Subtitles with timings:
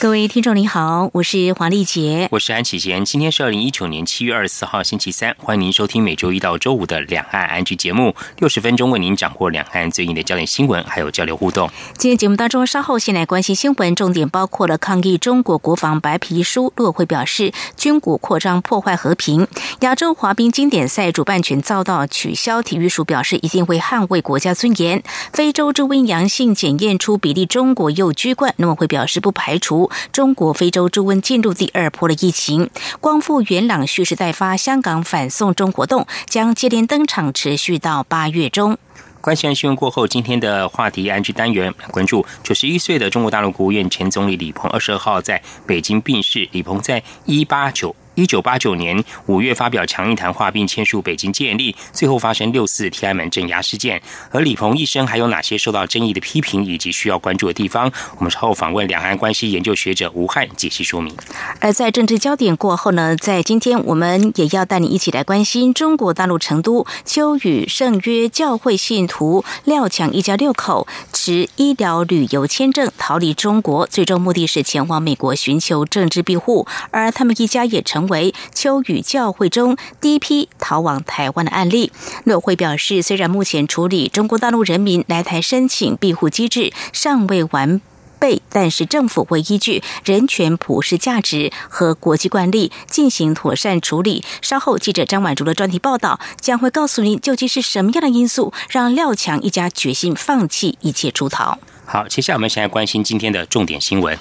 [0.00, 3.04] 各位听众您好，我是黄丽杰，我是安启贤。
[3.04, 11.68] 今天是二零一九年七月二十四号星期三，欢迎您收听每周一到周五的两岸安居节目，六十分钟为您掌握两岸最近的焦点新闻，还有交流互动。
[11.98, 19.44] 今天节目当中，稍后先来关心新闻，重点包括了抗议中国国防白皮书，陆委会表示军武扩张破坏和平；
[19.80, 25.00] 亚洲滑冰经典赛主办权遭到取消，体育署表示一定会捍卫国家尊严；
[25.34, 29.89] 非洲猪瘟阳性检验出比例，中国又居冠，陆委会表示不排除。
[30.12, 38.78] 中国非洲猪瘟进入第二波的疫情，光复元朗蓄势待发，香港反送中活动将接连登场，持续到八月中。
[39.20, 46.48] 关心案新闻过后，今天的话题安居单元关注九十一岁的中国大陆国务院前总理李鹏二十二号在北京病逝。
[46.52, 47.94] 李鹏在一八九。
[48.20, 54.02] 一九八九年五月发表强硬谈话，并签署北京建立，最后发生六四天安门镇压事件。
[54.30, 57.90] 而李鹏一生还有哪些受到争议的批评，以及需要关注的地方？
[58.18, 61.16] 我们稍后访问两岸关系研究学者吴汉解析说明。
[61.60, 78.09] 而在政治焦点过后呢，在今天我们也要带你一起来关心中国大陆成都秋雨圣约教会信徒廖强一家六口持医疗旅游签证逃离中国，最终目的是前往美国寻求政治庇护，而他们一家也成。
[78.10, 81.90] 为秋雨教会中第一批逃往台湾的案例，
[82.24, 87.80] 乐会表示，虽然目前处理中国大陆人民来台申请庇护机制尚未完
[88.18, 94.22] 备，但是政府会依据人权普世价值和国际惯例进行妥善处理。
[94.42, 101.58] 稍后记者张婉竹的专题报道将会告诉您，究竟是什么样的因素让廖强一家决心放弃一切出逃。
[101.86, 104.18] 好，接下来我们先来关心今天的重点新闻。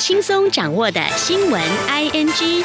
[0.00, 2.64] 轻松掌握的新闻，I N G。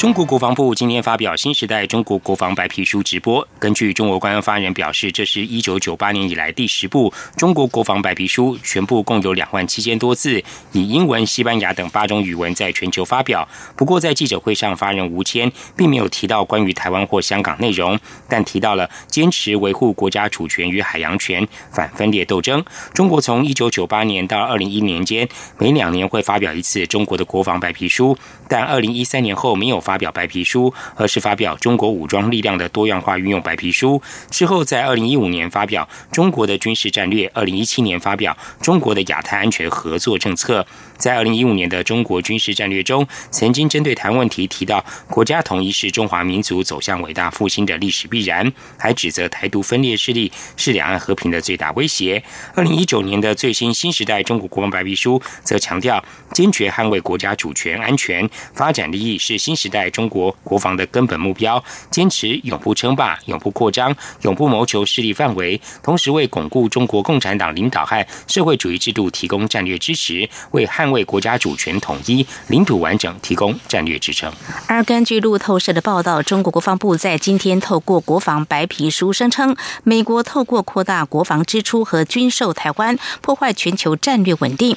[0.00, 3.46] 中国国防部今天发表新时代中国国防白皮书直播。
[3.58, 13.46] 根据中国官方发言人表示，这是一九九八年以来第十部中国国防白皮书，全部共有两万七千多字，以英文、西班牙等八种语文在全球发表。
[13.76, 22.64] 不过，在记者会上，发言人吴谦并没有提到关于台湾或香港内容，但提到了坚持维护国家主权与海洋权、反分裂斗争。
[22.94, 25.28] 中国从一九九八年到二零一年间，
[25.58, 28.16] 每两年会发表一次中国的国防白皮书，
[28.48, 29.89] 但二零一三年后没有发。
[29.90, 34.00] 发表白皮书，而是发表中国武装力量的多样化运用白皮书。
[34.30, 40.64] 之后，在二零一五年发表中国的军事战略，二零一七年发表中国的亚太安全合作政策。
[41.00, 52.22] 在二零一五年的中国军事战略中，曾经针对台湾问题提到，国家统一是中华民族走向伟大复兴的历史必然，还指责台独分裂势力是两岸和平的最大威胁。
[52.54, 59.80] 二零一九年的最新新时代中国国防白皮书则强调，坚决捍卫国家主权、安全、发展利益是新时代。
[59.90, 74.32] 中国国防的根本目标，坚持永不称霸、永不扩张、永不谋求势力范围，同时为巩固中国共产党领导和社会主义制度提供战略支持，为捍卫国家主权统一、领土完整提供战略支撑。
[74.66, 84.76] 而根据路透社的报道，中国国防部在今天透过国防白皮书声称，美国透过扩大国防支出和军售台湾，破坏全球战略稳定。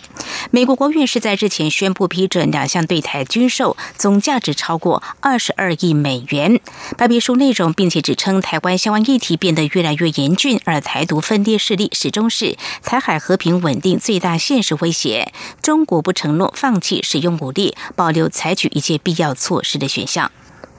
[0.52, 5.02] 美国国务院是在日前宣布批准两项对台军售，总价值超过。
[5.22, 6.60] 二十二亿美元
[6.98, 15.32] 白皮书内容，并且指称台湾相关议题变得越来越严峻，而台独分裂势力始终是台海和平稳定最大现实威胁。
[15.62, 20.32] 中国不承诺放弃使用武力，保留采取一切必要措施的选项。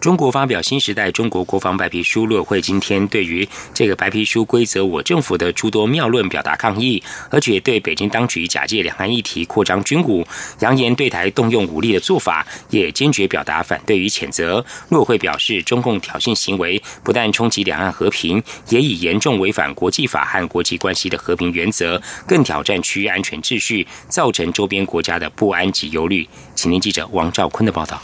[0.05, 10.23] 中国发表新时代中国国防白皮书，陆委会今天对于这个白皮书规则我政府的诸多谬论表达抗议，而且对北京当局假借两岸议题扩张军武、
[10.59, 14.63] 扬言对台动用武力的做法，也坚决表达反对与谴责。
[14.91, 26.29] 陆委会表示，中共挑衅行为不但冲击两岸和平，也已严重违反国际法和国际关系的和平原则，更挑战区域安全秩序，造成周边国家的不安及忧虑。
[26.55, 27.99] 请听记者王兆坤的报道。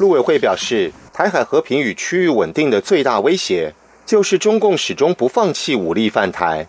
[0.00, 0.92] 陆委会表示。
[1.16, 3.72] 台海和平与区域稳定的最大威胁，
[4.04, 6.66] 就是中共始终不放弃武力犯台。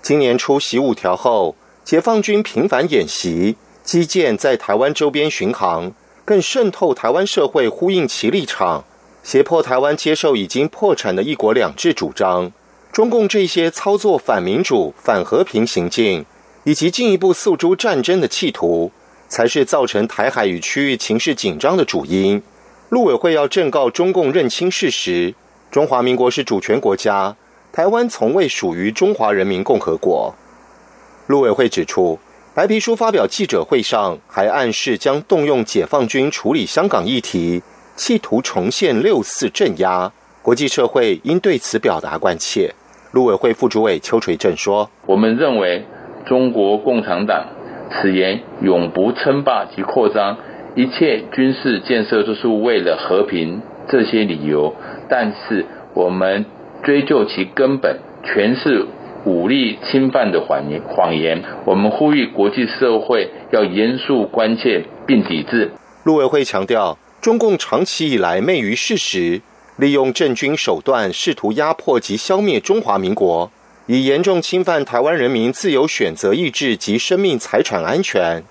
[0.00, 1.54] 今年初习五条后，
[1.84, 5.92] 解放军频繁演习，基建在台湾周边巡航，
[6.24, 8.84] 更渗透台湾社会，呼应其立场，
[9.22, 12.50] 胁迫台湾接受已经破产的一国两制主张。
[12.90, 16.24] 中共这些操作反民主、反和平行径，
[16.64, 18.90] 以及进一步诉诸战争的企图，
[19.28, 22.42] 才是造成台海与区域情势紧张的主因。
[22.90, 25.32] 陆委会要正告中共认清事实：
[25.70, 27.36] 中华民国是主权国家，
[27.72, 30.34] 台湾从未属于中华人民共和国。
[31.28, 32.18] 陆委会指出，
[32.52, 37.62] 白皮书发表记者会上还暗示将动用解放军处理香港议题，
[37.94, 40.10] 企图重现六四镇压。
[40.42, 42.74] 国际社会应对此表达关切。
[43.12, 45.84] 陆委会副主委邱垂正说：“我们认为
[46.26, 47.46] 中国共产党
[47.92, 50.36] 此言永不称霸及扩张，
[50.76, 54.74] 一切军事建设都是为了和平这些理由，
[55.08, 56.44] 但是我们
[56.84, 58.86] 追究其根本，全是
[59.24, 60.80] 武力侵犯的谎言。
[60.82, 65.72] 谎言，我们呼吁国际社会要严肃关切并抵制。”
[66.04, 69.40] 陆委会强调，中共长期以来昧于事实。
[69.76, 73.50] 利用政军手段试图压迫及消灭中华民国，
[73.86, 78.42] 以严重侵犯台湾人民自由选择意志及生命财产安全。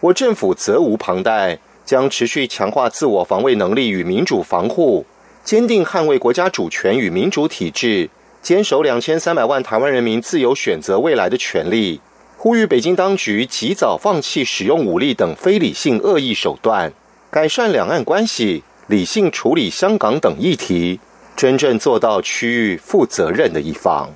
[0.00, 5.06] 我政府责无旁贷，将持续强化自我防卫能力与民主防护，
[5.44, 8.10] 坚定捍卫国家主权与民主体制，
[8.42, 12.00] 坚守两千三百万台湾人民自由选择未来的权利。
[12.36, 16.92] 呼吁北京当局及早放弃使用武力等非理性恶意手段，
[17.30, 18.62] 改善两岸关系。
[18.88, 21.00] 理性处理香港等议题，
[21.34, 24.14] 真正做到区域负责任的一方。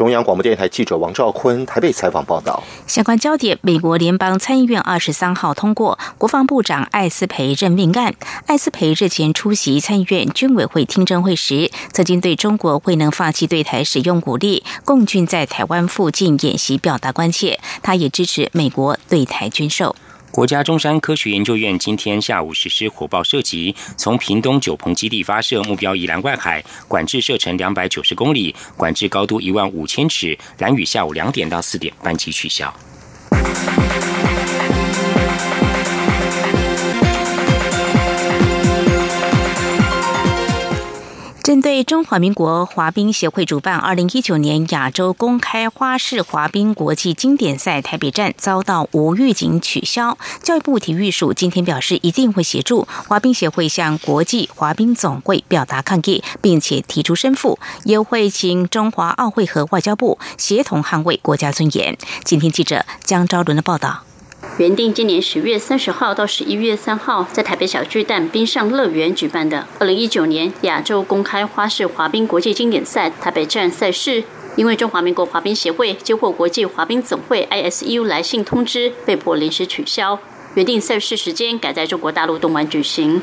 [0.00, 2.62] 中央广播电台记者王兆坤台北采访报道。
[2.86, 8.14] 相关焦点：美国联邦参议院二十三号通过国防部长艾斯培任命案。
[8.46, 17.60] 艾斯培日前出席参议院军委会听证会时，曾经对中国未能放弃对台使用武力、共军在台湾附近演习表达关切。
[17.82, 19.94] 他也支持美国对台军售。
[20.30, 30.38] 国家中山科学研究院今天下午实施火爆射击，从屏东九鹏基地发射，目标宜兰外海，管制射程两百九十公里，管制高度一万五千尺。
[30.58, 32.72] 蓝雨下午两点到四点班机取消。
[41.50, 61.98] 针对中华民国滑冰协会主办二零一九年亚洲公开花式滑冰国际经典赛台北站遭到无预警取消，教育部体育署今天表示一定会协助滑冰协会向国际滑冰总会表达抗议，并且提出申复，也会请中华奥会和外交部协同捍卫国家尊严。
[62.22, 64.04] 今天记者江昭伦的报道。
[64.60, 74.22] 原定今年十月三十号到十一月三号在台北小巨蛋冰上乐园举办的二零一九年亚洲公开花式滑冰国际经典赛台北站赛事，
[74.56, 80.18] 因为中华民国滑冰协会接获国际滑冰总会 ISU 来信通知，被迫临时取消。
[80.52, 83.22] 原定赛事时间改在中国大陆东莞举行。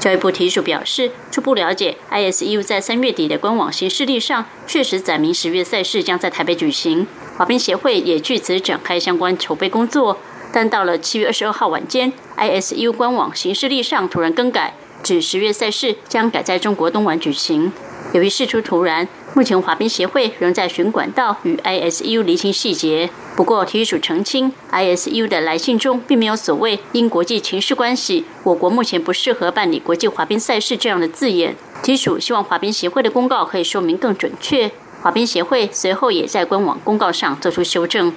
[0.00, 7.06] 教育部提署表示，初步了解，ISU 在三月底的官网行事历上确实载明十月赛事将在台北举行，
[7.36, 10.18] 滑冰协会也据此展开相关筹备工作。
[10.52, 17.72] 但到了七月二十二号晚间，ISU 官网行事历上突然更改，指十月赛事将改在中国东莞举行。
[18.14, 23.10] 由于事出突然，目前滑冰协会仍在巡管道与 ISU 厘清细节。
[23.36, 31.54] 不过体育署澄清，ISU 的来信中并没有所谓因国际情势关系，我国目前不适合办理国际滑冰赛事这样的字眼。
[31.82, 34.70] 体育署希望滑冰协会的公告可以说明更准确。
[35.02, 38.12] 滑冰协会随后也在官网公告上做出修正。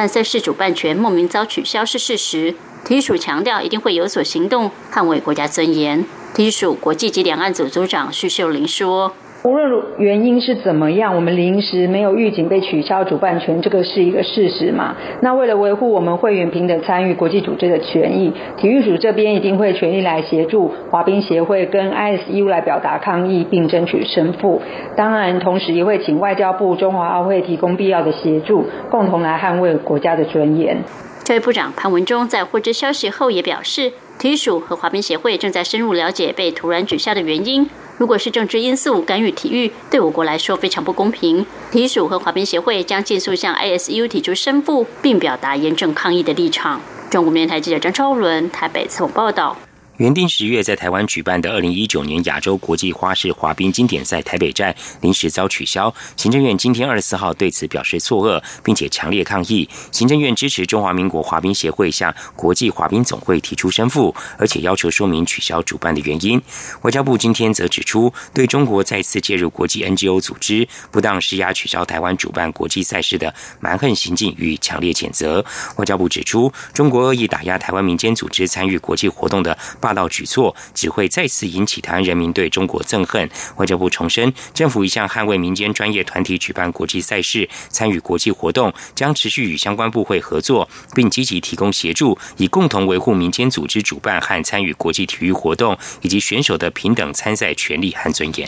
[0.00, 2.54] 但赛事主办权莫名遭取消是事实，
[2.84, 6.04] 体育署强调一定会有所行动，捍卫国家尊严。
[6.32, 9.12] 体育署国际及两岸组组长徐秀玲说。
[9.48, 14.94] 无论原因是怎么样，我们临时没有预警被取消主办权，这个是一个事实嘛？
[15.22, 24.60] 那为了维护我们会员平等参与国际组织的权益，体育署这边一定会全力来协助滑冰协会跟 ISU 来表达抗议，并争取胜负。
[24.96, 30.76] 当然，同时也会请外交部、中华奥会提供必要的协助，共同来捍卫国家的尊严。
[31.24, 37.66] 教育部长潘文忠在获知消息后也表示，体育署和滑冰协会正在深入了解被突然取消的原因。
[37.98, 41.44] 如果是政治因素干预体育，对我国来说非常不公平。
[41.72, 46.80] 体署和滑冰协会将尽速向 ISU 提出申复，并表达严正抗议的立场。
[47.10, 49.56] 中国电台记者张超伦台北采访报道。
[49.98, 59.68] 原定十月在台湾举办的二零一九年亚洲国际花式滑冰经典赛台北站临时遭取消，行政院今天二十四号对此表示错愕，并且强烈抗议。
[59.90, 66.40] 行政院支持中华民国滑冰协会向国际滑冰总会提出申复，而且要求说明取消主办的原因。
[66.82, 75.44] 外交部今天则指出，对中国再次介入国际 NGO 组织，不当施压取消台湾主办国际赛事的蛮横行径予以强烈谴责。
[75.74, 79.58] 外交部指出，中国恶意打压台湾民间组织参与国际活动的。
[79.88, 83.26] 霸道举措只会再次引起台湾人民对中国憎恨。
[83.56, 98.46] 外交部重申，政府一向捍卫民间专业团体举办国际赛事、参与国际活动，将持续与相关部会合作，并积极提供协助，以共同维护民间组织主办和参与国际体育活动以及选手的平等参赛权利和尊严。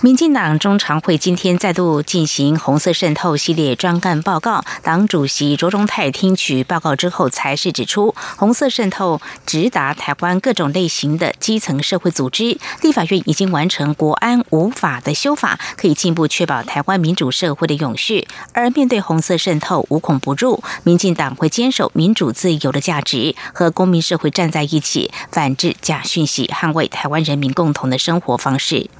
[0.00, 4.62] 民进党中常会今天再度进行红色渗透系列专干报告。
[4.82, 12.58] 党主席卓荣泰听取报告之后，才是指出，红色渗透直达台湾各种类型的基层社会组织。
[12.82, 18.28] 立法院已经完成国安无法的修法，可以进一步确保台湾民主社会的永续。
[18.52, 28.90] 而面对红色渗透无孔不入，民进党会坚守民主自由的价值，和公民社会站在一起，反制假讯息，捍卫台湾人民共同的生活方式。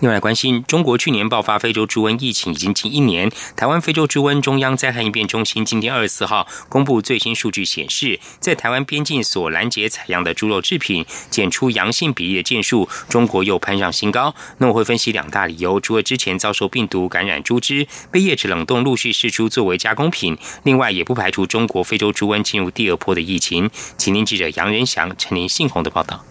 [0.00, 14.34] 另外，关心中国去年爆发非洲猪瘟疫情已经近一年，台湾非洲猪瘟中央灾害应变中心今天二十四号公布最新数据显示，在台湾边境所拦截采样的猪肉制品检出阳性比例的件数，中国又攀上新高。
[14.56, 23.70] 那我会分析两大理由，除了之前遭受病毒感染猪只被叶子冷冻陆续释出作为加工品，另外也不排除中国非洲猪瘟进入第二波的疫情。
[23.98, 26.24] 请您记者杨仁祥、陈林信宏的报道。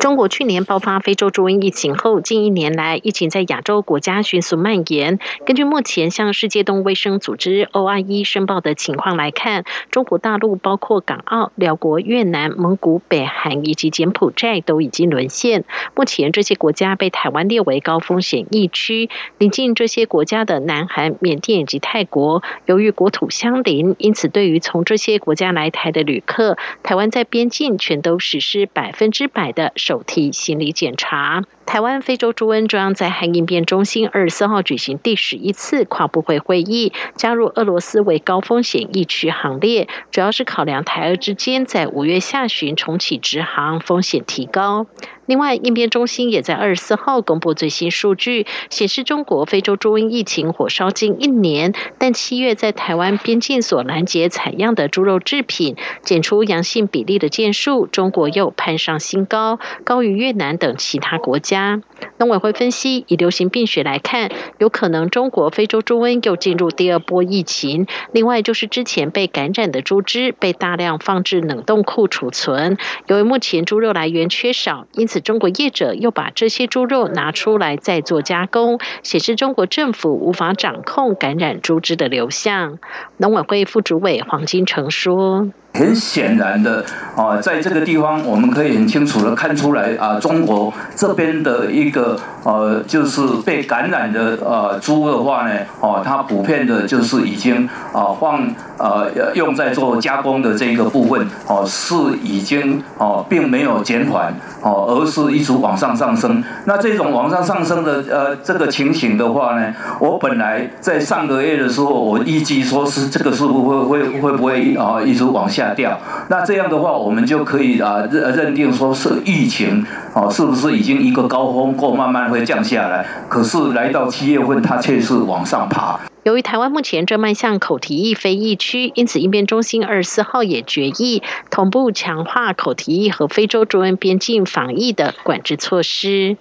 [0.00, 5.18] 中国去年爆发非洲猪瘟疫情后，近一年来疫情在亚洲国家迅速蔓延。
[5.44, 15.64] 根据目前向世界动物卫生组织 OIE 申报的情况来看，中国大陆包括港澳、辽国、越南、蒙古、北韩以及柬埔寨都已经沦陷。
[15.94, 19.10] 目前这些国家被台湾列为高风险疫区。
[19.36, 29.74] 临近这些国家的南韩、缅甸以及泰国，由于国土相邻，因此对于从这些国家来台的旅客，台湾在边境全都实施百分之百的。
[29.90, 31.42] 手提行李检查。
[31.66, 44.86] 台湾非洲猪瘟中央灾害应变中心二十四号举行第十一次跨部会会议，加入俄罗斯为高风险疫区行列，主要是考量台俄之间在五月下旬重启直航风险提高。
[45.30, 61.80] 另外，应变中心也在二十四号公布最新数据，显示中国非洲猪瘟疫情火烧近一年，但七月在台湾边境所拦截采样的猪肉制品检出阳性比例的件数，中国又攀上新高，高于越南等其他国家。
[62.18, 67.86] 农委会分析，以流行病学来看，有可能中国非洲猪瘟又进入第二波疫情。
[68.10, 82.78] 另外，就是之前被感染的猪只被大量放置冷冻库储存，由于目前猪肉来源缺少，因此中国业者又把这些猪肉拿出来再做加工，显示中国政府无法掌控感染猪只的流向。
[83.16, 85.50] 农委会副主委黄金城说。
[85.72, 86.84] 很显然的
[87.16, 98.48] 啊，在这个地方，我们可以很清楚的看出来啊，中国这边的一个呃，就是被感染的呃猪的话呢，哦，它普遍的就是已经啊放
[98.78, 106.42] 呃用在做加工的这个部分，哦，是已经哦并没有减缓哦，而是一直往上上升。
[106.64, 115.59] 那这种往上上升的呃这个情形的话呢，我本来在上个月的时候，我预计说是这个是不会会会不会啊一直往下。
[115.60, 123.04] 下掉，那这样的话，我们就可以啊认认定说是疫情哦，是不是已经一个高峰过，慢慢会降下来？
[123.28, 126.00] 可是来到七月份，它却是往上爬。
[126.22, 136.36] 由于台湾目前正迈向口蹄疫非疫区，因此应变中心二十四号也决议同步强化口蹄疫和非洲猪瘟边境防疫的管制措施。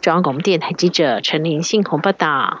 [0.00, 2.60] 中央广播电台记者陈林信宏报道。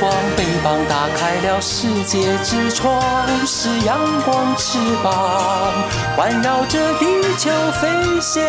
[0.00, 2.98] 光打开了世界之窗，
[3.46, 5.12] 是阳光翅膀，
[6.16, 7.04] 环绕着地
[7.36, 7.88] 球飞
[8.18, 8.42] 翔。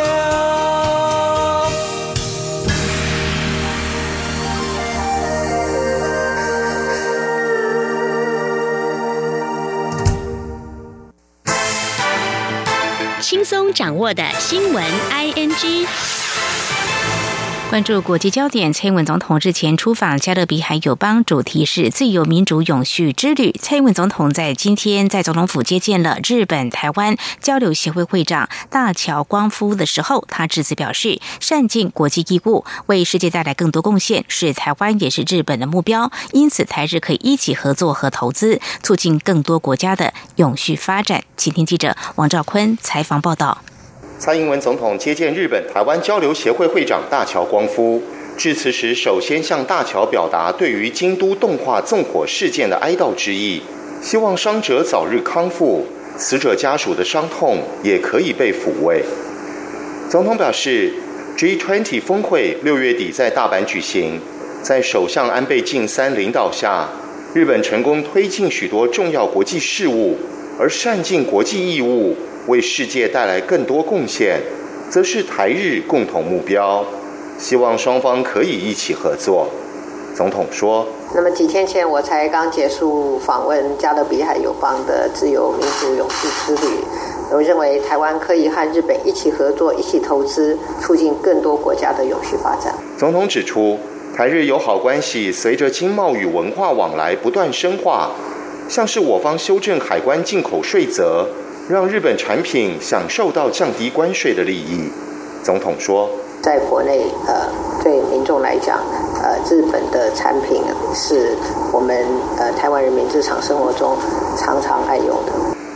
[13.20, 15.86] 轻松掌握的新闻，I N G。
[17.72, 23.54] 关注国际焦点，蔡英文总统日前出访加勒比海友邦，主题是自由民主永续之旅。
[23.62, 36.12] 蔡英文总统在今天在总统府接见了日本台湾交流协会会长大桥光夫的时候，他致辞表示，善尽国际义务，为世界带来更多贡献，是台湾也是日本的目标。
[36.34, 41.24] 因此，台日可以一起合作和投资，促进更多国家的永续发展。
[41.38, 43.60] 请听记者王兆坤采访报道。
[44.22, 48.00] 蔡英文总统接见日本台湾交流协会会长大桥光夫，
[48.38, 53.64] 致辞时首先向大桥表达对于京都动画纵火事件的哀悼之意，
[54.00, 55.88] 希望伤者早日康复，
[56.20, 59.04] 死者家属的伤痛也可以被抚慰。
[60.08, 60.94] 总统表示
[61.36, 64.22] ，G20 峰会六月底在大阪举行，
[64.62, 66.88] 在首相安倍晋三领导下，
[67.34, 70.16] 日本成功推进许多重要国际事务，
[70.60, 72.16] 而善尽国际义务。
[72.48, 74.40] 为世界带来更多贡献，
[74.90, 76.84] 则是台日共同目标。
[77.38, 79.48] 希望双方可以一起合作。
[80.14, 86.74] 总统说：“那么几天前，我才刚结束访问加勒比海友邦的自由民主勇士之旅。
[87.32, 93.80] 我认为台湾可以和日本一起合作，一起投资，促进更多国家的永续发展。”总统指出，
[94.16, 98.12] 台日友好关系随着经贸与文化往来不断深化，
[98.68, 101.28] 像是我方修正海关进口税则。
[101.72, 104.92] 让日本产品享受到降低关税的利益，
[105.42, 106.10] 总统说，
[106.42, 107.48] 在国内，呃，
[107.82, 108.78] 对民众来讲，
[109.24, 110.62] 呃，日本的产品
[110.94, 111.34] 是
[111.72, 112.06] 我们
[112.38, 113.98] 呃台湾人民日常生活中
[114.38, 115.32] 常常爱用的。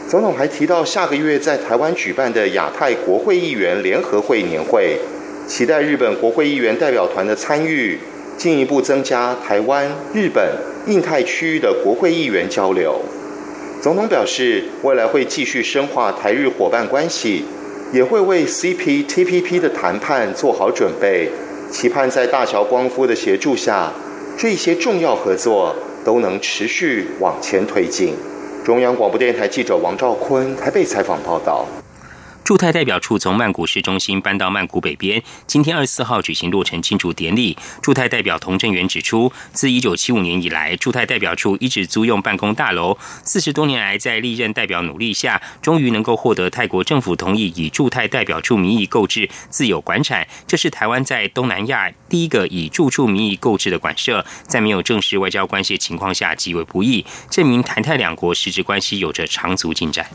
[0.10, 5.00] 总统还提到，下个月在台湾举办的亚太国会议员联合会年会，
[5.48, 7.98] 期待日本国会议员代表团的参与，
[8.36, 10.44] 进一步增加台湾、日本、
[10.88, 13.00] 印太区域的国会议员交流。
[13.86, 17.46] 总统表示，未来会继续深化台日伙伴关系，
[17.94, 21.30] 也会为 CPTPP 的谈判做好准备，
[21.70, 23.94] 期盼在大桥光夫的协助下，
[24.36, 28.16] 这些重要合作都能持续往前推进。
[28.64, 31.68] 中央广播电台记者王兆坤台北采访报道。
[32.46, 37.58] 驻泰代表处从曼谷市中心搬到曼谷北边，今天二十四号举行落成庆祝典礼。
[37.82, 43.00] 驻泰代表童振源指出，自一九七五年以来，驻泰代表处一直租用办公大楼。
[43.24, 50.28] 四十多年来，在历任代表努力下，终于能够获得泰国政府同意，以驻泰代表处名义购置自有馆产。
[50.46, 60.06] 这是台湾在东南亚第一个以住处名义购置的馆舍，在没有正式外交关系的情况下极为不易，证明台泰两国实质关系有着长足进展。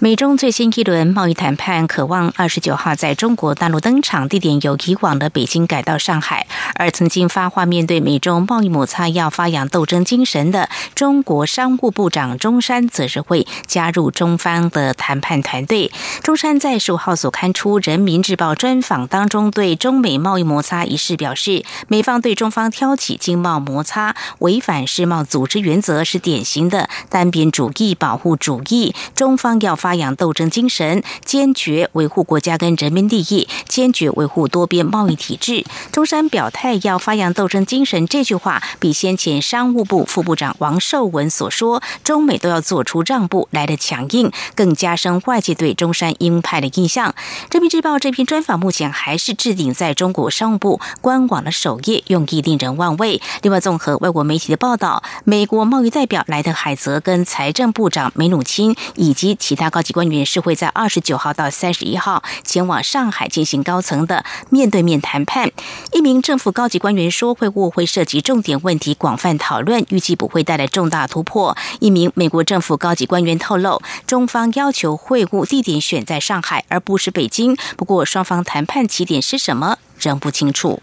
[0.00, 1.77] 美中最新一轮贸易谈判。
[1.86, 6.46] 渴望二十九号在中国大陆登场，地点由以往的北京改到上海。
[6.74, 15.92] 而曾经发话面对美中贸易摩擦要发扬斗争精神的中国商务部长中山，则是会加入中方的谈判团队。
[16.22, 28.94] 中山在十五号所刊出《人民日报》专访当中，对中美贸易摩擦一事表示，美方对中方挑起经贸摩擦，违反世贸组织原则，是典型的单边主义、保护主义。
[29.14, 31.67] 中方要发扬斗争精神，坚决。
[31.68, 35.66] 决维护国家跟人民利益，坚决维护多边贸易体制。
[35.92, 47.14] 中山表态要发扬斗争精神，这句话比先前商务部副部长王受文所说“中美都要做出让步”来的强硬，更加深外界对中山鹰派的印象。
[47.50, 53.20] 人民日报这篇专访目前还是置顶在中国商务部官网的首页，用意令人万味。
[53.42, 61.50] 另外，综合外国媒体的报道，美国贸易代表莱特海泽跟财政部长梅努钦以及其他高级官员是会在二十九号到。
[61.58, 65.50] 三十一号前往上海进行高层的面对面谈判。
[65.92, 71.56] 一名政府高级官员说，会晤会涉及重点问题，广泛讨论，预计不会带来重大突破。
[71.80, 77.56] 一名美国政府高级官员透露，中方要求会晤地点选在上海，而不是北京。
[77.76, 80.80] 不过，双方谈判起点是什么仍不清楚。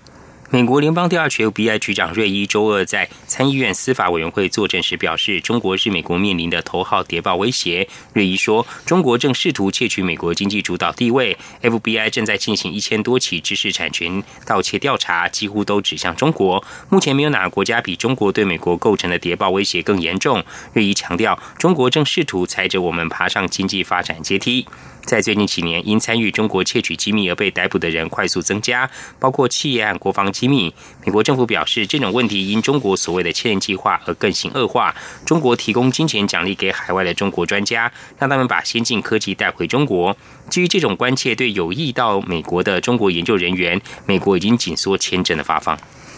[0.55, 7.85] 美国联邦调查局 FBI 局长瑞伊周二在参议院司法委员会作证时表示，中国是美国面临的头号谍报威胁。
[8.13, 16.63] 瑞伊说，中国正试图窃取美国经济主导地位，FBI 正在进行一千多起知识产权盗窃调查，几乎都指向中国。
[16.87, 20.41] 目前没有哪个国家比中国对美国构成的谍报威胁更严重。
[20.71, 24.65] 瑞伊强调，中国正试图踩着我们爬上经济发展阶梯。
[25.05, 28.89] 在最近几年，因参与中国窃取机密而被逮捕的人快速增加，
[29.19, 30.73] 包括企业和国防机密。
[31.05, 34.95] 美国政府表示，这种问题因中国所谓的“千人计划”而更新恶化。
[35.23, 40.17] 中国提供金钱奖励给海外的中国专家，让他们把先进科技带回中国。
[40.49, 45.77] 基于这种关切，对有意到美国的中国研究人员，美国已经紧缩签证的发放。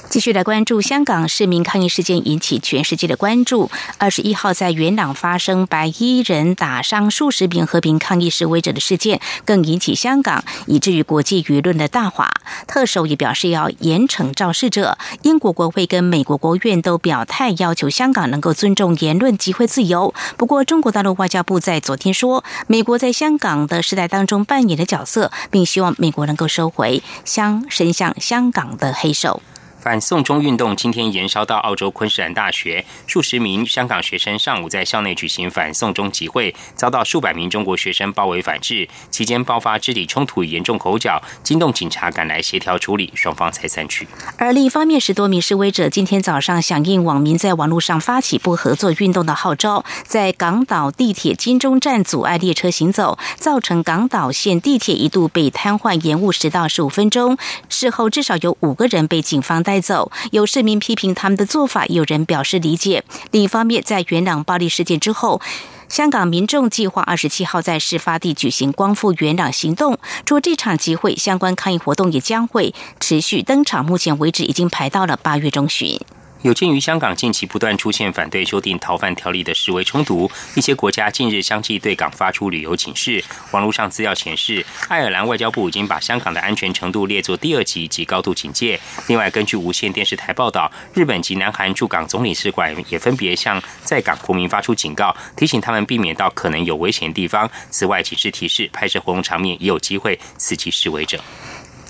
[0.10, 3.70] 继续来关注香港市民抗议事件引起全世界的关注。
[3.98, 12.32] 二十一号在元朗发生白衣人打伤数十名和平抗议示威者的事件，更引起香港以至于国际舆论的大哗。
[12.68, 14.98] 特首也表示要严惩肇事者。
[15.24, 20.14] 英国国会跟美国国务院都表态要求香港能够尊重言论集会自由。
[20.38, 29.42] 不过，中国大陆外交部在昨天说，美国在香港的时代当中扮演的角色，并希望美国能够收回香伸向香港的黑手。
[29.80, 44.08] 反送中运动今天延烧到澳洲昆士兰大学，数十名香港学生上午在校内举行反送中集会，遭到数百名中国学生包围反制，期间爆发肢体冲突，严重口角，惊动警察赶来协调处理，双方才散去。
[44.38, 57.38] 而另一方面，十多名示威者今天早上响应网民在网络上发起不合作运动的号召，在港岛地铁金钟站阻碍列车行走，造成港岛线地铁一度被瘫痪，延误十到十五分钟。
[57.70, 59.78] 事后至少有五个人被警方带。
[59.80, 63.04] 走，有市民批评他们的做法，有人表示理解。
[63.32, 65.40] 另一方面，在元朗暴力事件之后，
[65.88, 69.98] 香港民众计划二十七号在事发地举行光复元朗行动。
[70.26, 73.86] 除这场集会，相关抗议活动也将会持续登场。
[73.86, 75.98] 目前为止，已经排到了八月中旬。
[76.44, 83.24] 有鉴于香港近期不断出现反对修订逃犯条例的示威冲突，一些国家近日相继对港发出旅游警示。
[83.52, 88.80] 网络上资料显示，爱尔兰外交部已经把香港的安全程度列作第二级及高度警戒。
[89.08, 97.50] 另外，根据无线电视台报道，日本及南韩驻港总领事馆也分别向在港国民发出警告，提醒他们避免到可能有危险的地方。
[97.72, 101.20] 此外，警示提示拍摄活动场面也有机会刺激示威者。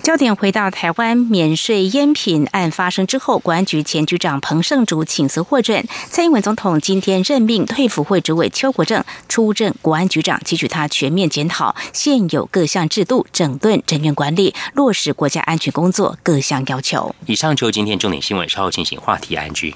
[0.08, 5.86] 焦点回到台湾免税烟品案发生之后，国安局前局长彭胜竹请辞获准。
[6.10, 17.14] 蔡英文总统今天任命退辅会主委邱国正出任国安局长，期许他全面检讨现有各项制度，整顿人员管理，落实国家安全工作各项要求。
[17.26, 19.76] 以上就今天重点新闻，稍后进行话题安居。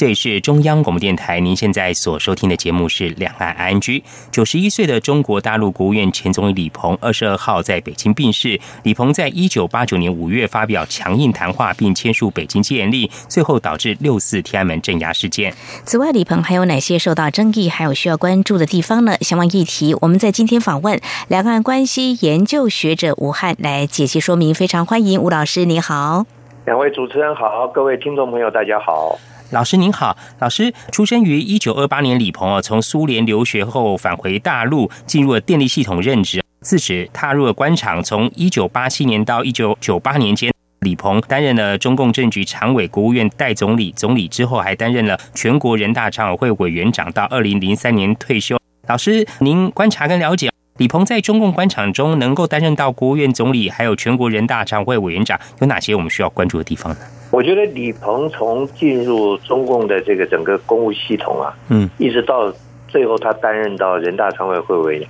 [0.00, 4.00] 这里是中央广播电台，您现在所收听的节目是《两岸 I N G》。
[4.30, 8.58] 九十一岁的中国大陆国务院前总理李鹏二十二号在北京病逝。
[8.82, 15.52] 李鹏在一九八九年五月发表强硬谈话，并签署北京戒严令，最后导致六四天安门镇压事件。
[15.84, 19.18] 此外，李鹏还有哪些受到争议，还有需要关注的地方呢？
[19.20, 24.54] 相关议题，我们在今天访问两岸关系研究学者吴汉来解析说明。
[24.54, 26.24] 非常欢迎吴老师，你好。
[26.64, 29.18] 两位主持人好，各位听众朋友，大家好。
[29.50, 38.00] 老师您好，老师出生于一九二八年，李鹏啊，从苏联留学后返回大陆，进入了电力系统任职，自此踏入了官场。
[38.00, 48.56] 从一九八七年到一九九八年间，李鹏担任了中共政局常委、国务院代总理、总理之后，还担任了全国人大常委会委员长，到二零零三年退休。
[48.86, 56.98] 老师，您观察跟了解，李鹏在中共官场中能够担任到国务院总理，还有全国人大常委会委员长，有哪些我们需要关注的地方呢？
[57.30, 62.52] 我觉得李鹏从进入中共的这个整个公务系统啊，嗯，一直到
[62.88, 65.08] 最后他担任到人大常委会委员，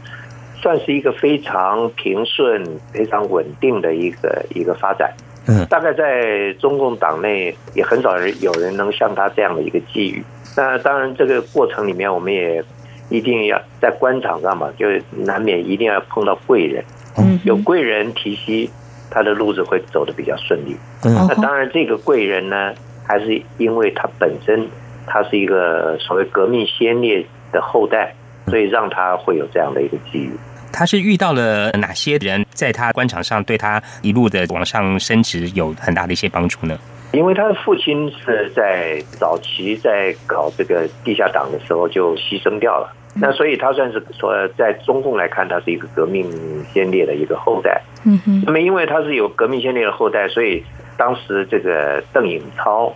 [0.60, 5.10] 算是一个非常平顺、非常稳定的一个一个发展。
[5.48, 10.22] 嗯，大概在中共党内也很少人有人能像他这样的一个际遇。
[10.56, 12.62] 那当然，这个过程里面我们也
[13.08, 16.84] 一定要在官场上嘛，就难免一定要碰到贵人，
[17.16, 18.68] 嗯有贵人提携，
[19.10, 20.76] 他的路子会走得比较顺利。
[21.02, 22.72] 那当然，这个贵人呢，
[23.06, 24.68] 还是因为他本身
[25.06, 28.14] 他是一个所谓革命先烈的后代，
[28.46, 30.30] 所以让他会有这样的一个机遇。
[30.72, 36.78] 他是遇到了哪些人，在他官场上对他一路的往上升职有很大的一些帮助呢？
[37.12, 46.30] 因为他的父亲是在早期在搞这个地下党的时候就牺牲掉了，那所以他算是说在中共来看，他是一个革命
[46.72, 47.80] 先烈的一个后代。
[48.04, 48.42] 嗯哼。
[48.44, 50.62] 那么因为他是有革命先烈的后代，所以
[50.96, 52.94] 当时这个邓颖超，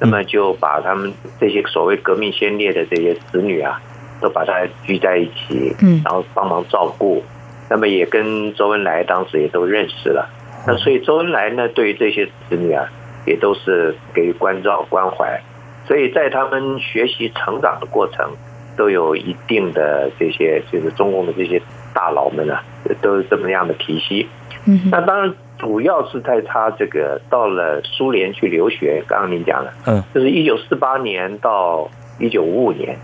[0.00, 3.80] 那么就把他们这些所谓革命先烈的这些子女啊。
[4.20, 7.20] 都把他聚在一起，嗯，然后帮忙照顾，
[7.68, 10.30] 那么也跟周恩来当时也都认识了，
[10.64, 12.88] 那所以周恩来呢，对于这些子女啊，
[13.26, 15.42] 也都是给予关照关怀，
[15.88, 18.30] 所以在他们学习成长的过程，
[18.76, 21.60] 都有一定的这些就是中共的这些
[21.94, 22.62] 大佬们啊，
[23.00, 24.26] 都是这么样的体系。
[24.66, 32.96] 嗯，那当然主要是在他这个到了苏联去留学，刚刚您讲了，嗯，就是一九四八年到一九五五年。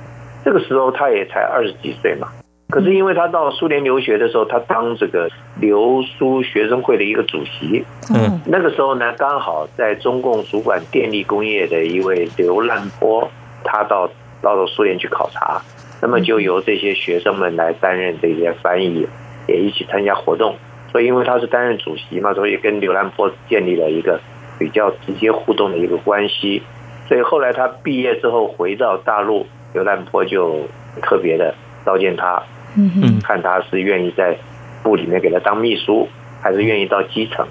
[0.44, 2.28] 这个时候他也才二十几岁嘛，
[2.70, 5.28] 可是因为他到苏联留学的时候，他当这个
[5.60, 7.84] 留苏学生会的一个主席。
[8.14, 13.28] 嗯，那个时候呢，刚好在中共主管电力工业的一位刘兰波，
[13.64, 14.08] 他到
[14.42, 15.60] 到了苏联去考察，
[16.00, 19.06] 那么就由这些学生们来担任这些翻译，
[19.46, 20.56] 也一起参加活动。
[20.90, 24.20] 所以因为他是担任主席嘛，所以跟刘兰波建立了一个
[24.58, 26.62] 比较直接互动的一个关系。
[27.06, 29.46] 所以后来他毕业之后回到大陆。
[29.74, 30.66] 刘兰波就
[31.02, 32.42] 特别的召见他，
[32.74, 34.34] 嗯看他是愿意在
[34.82, 36.08] 部里面给他当秘书，
[36.40, 37.46] 还是愿意到基层。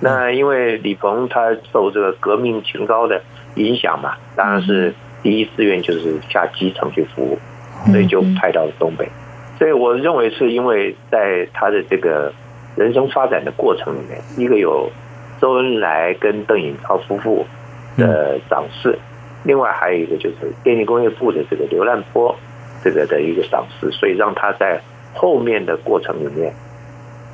[0.00, 3.20] 那因为李鹏他受这个革命情高的
[3.56, 7.38] 影响嘛，当然是第一志愿就是下基层去服务，
[7.90, 9.08] 所以就派到了东北。
[9.58, 12.32] 所以我认为是因为在他的这个
[12.76, 14.90] 人生发展的过程里面，一个有
[15.40, 17.44] 周恩来跟邓颖超夫妇
[17.96, 18.98] 的赏识。
[19.44, 22.34] 另外还有一个就是电力工业部的这个刘兰波，
[22.82, 24.80] 这个的一个赏识，所以让他在
[25.14, 26.52] 后面的过程里面，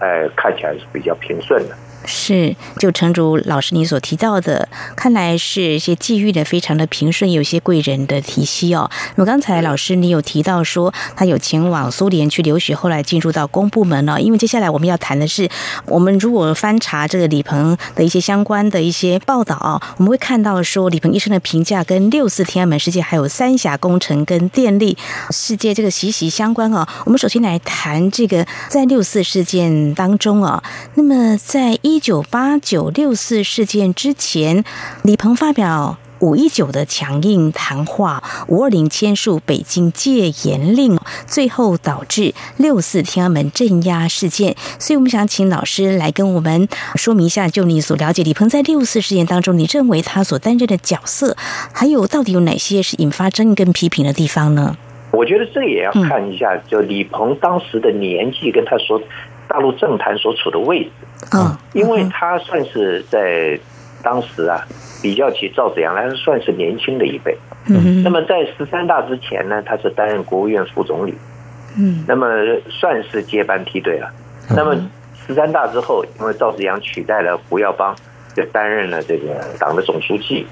[0.01, 1.77] 哎，看起来是比较平顺的。
[2.09, 8.89] 是，就诚如老师你所提到的，看来是一些际遇的非常的平顺，有些贵人的提携哦。
[9.17, 14.21] 那么刚才老师你有提到说，他有前往苏联去留学，后来进入到公部门了。
[14.21, 15.49] 因为接下来我们要谈的是，
[15.87, 24.97] 我们如果翻查这个李鹏的一些相关的一些报道，我们会看到说，李鹏医生的评价跟六四天安门事件，还有三峡工程跟电力
[25.31, 26.87] 事件这个息息相关哦。
[27.05, 30.63] 我们首先来谈这个在六四事件当中啊，
[30.95, 31.96] 那么在一。
[31.97, 34.65] 一九八九六四事件之前，
[35.03, 44.55] 李鹏发表五一九的强硬谈话，五二零签署北京戒严令，最后导致六四天安门镇压事件。
[44.79, 51.35] 所以我们想请老师来跟我们说明一下，就你所了解李鹏在六四事件当中，你认为他所担任的角色，
[51.73, 54.77] 还有到底有哪些是引发争议跟批评的地方呢？
[55.13, 59.01] 我觉得这也要看一下，就李鹏当时的年纪跟他说。
[59.57, 60.91] 大陆政坛所处的位置，
[61.33, 63.59] 嗯，因为他算是在
[64.03, 64.61] 当时啊，
[65.03, 67.35] 比较起赵紫阳来，算是年轻的一辈。
[67.67, 71.15] 嗯，那么在十三大之前呢，他是担任国务院副总理，
[71.79, 72.29] 嗯，那么
[72.69, 74.13] 算是接班梯队了。
[74.51, 74.77] 那么
[75.27, 77.97] 十三大之后，因为赵紫阳取代了胡耀邦，
[78.35, 80.47] 就担任了这个党的总书记，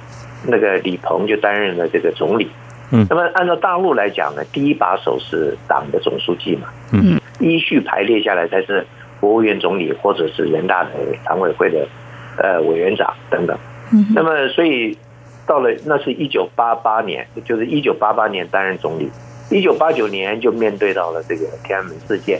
[0.47, 2.51] 那个李鹏就担任了这个总理。
[2.91, 7.21] 嗯，那么按照大陆来讲呢，第一把手是党的总书记嘛，嗯。
[7.41, 8.87] 依序排列下来才是
[9.25, 10.91] 国务院总理或者是人大的
[11.25, 11.89] 常委会的
[12.37, 13.57] 呃委员长等等。
[14.15, 14.99] 那么，所以
[15.47, 19.11] 到了那是一九八八年，就是一九八八年担任总理，
[19.51, 22.39] 一九八九年就面对到了这个天安门事件，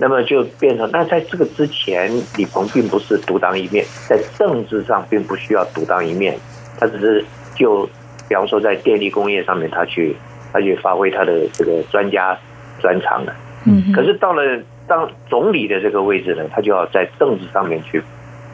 [0.00, 6.38] 那么就变成那在这个之前，李鹏并不是独当一面，在政治上并不需要独当一面，
[6.80, 7.22] 他只是
[7.54, 7.86] 就
[8.26, 10.16] 比方说在电力工业上面，他去
[10.54, 12.38] 他去发挥他的这个专家
[12.80, 13.34] 专长的。
[13.66, 14.42] 嗯，可是到了
[14.86, 18.02] 当总理的这个位置呢，他就要在政治上面去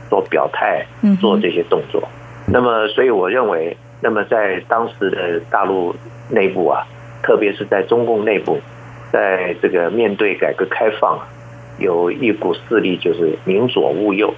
[0.09, 0.87] 做表态，
[1.21, 2.03] 做这些动作。
[2.47, 5.95] 那么，所以我认为，那么在当时的大陆
[6.31, 6.87] 内部啊，
[7.23, 8.59] 特别是在中共内部，
[9.12, 11.19] 在这个面对改革开放，
[11.79, 14.33] 有一股势力就是宁左勿右，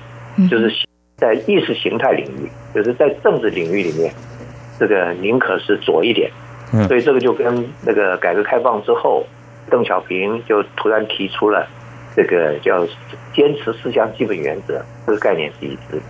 [0.51, 0.71] 就是
[1.17, 4.13] 在意识形态领域，就是在政治领域里面，
[4.79, 6.31] 这个宁可是左一点。
[6.89, 9.27] 所以这个就跟那个改革开放之后。
[9.71, 11.67] 邓小平就突然提出了
[12.15, 12.87] 这个叫
[13.35, 16.01] 坚持四项基本原则这个概念是一致，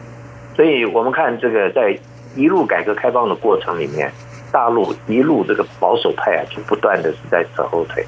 [0.57, 1.97] 所以我们看这个在
[2.35, 4.11] 一路改革开放的过程里面，
[4.51, 8.05] 大陆一路这个保守派啊，就不断的是在扯后腿。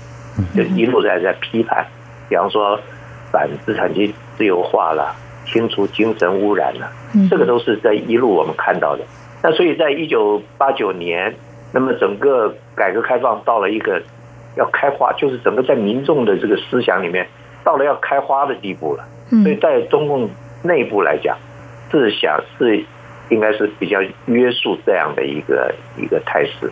[0.52, 1.86] 就一路在在批判，
[2.28, 2.76] 比方说
[3.30, 5.14] 反资产阶级自由化了，
[5.46, 6.90] 清除精神污染了，
[7.30, 9.04] 这个都是在一路我们看到的。
[9.44, 11.32] 那所以在一九八九年，
[11.72, 14.02] 那么整个改革开放到了一个
[14.56, 17.28] 要开化，就是整个在民众的这个思想里面
[17.64, 19.04] 到了要开花的地步了。
[19.42, 20.28] 所以在中共
[20.62, 21.36] 内部来讲，
[21.90, 22.84] 是想是
[23.30, 26.70] 应该是比较约束这样的一个一个态势。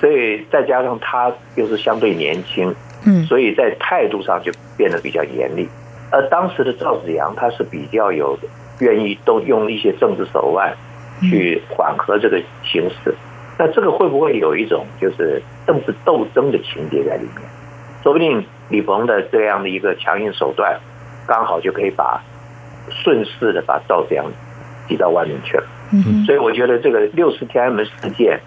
[0.00, 2.72] 所以再加上他又是相对年轻，
[3.04, 5.68] 嗯，所以在态度上就变得比较严厉。
[6.12, 8.38] 而当时的赵子阳，他是比较有
[8.78, 10.72] 愿意都用一些政治手腕
[11.28, 13.14] 去缓和这个形势。
[13.58, 17.42] 那这个会不会有一种就是政治斗争的情节在里面？
[18.02, 20.78] 说不定李鹏的这样的一个强硬手段，
[21.26, 22.22] 刚好就可以把
[22.88, 24.24] 顺势的把赵子阳
[24.88, 25.64] 挤到外面去了。
[25.92, 28.40] 嗯，所以我觉得这个六四天安门事件。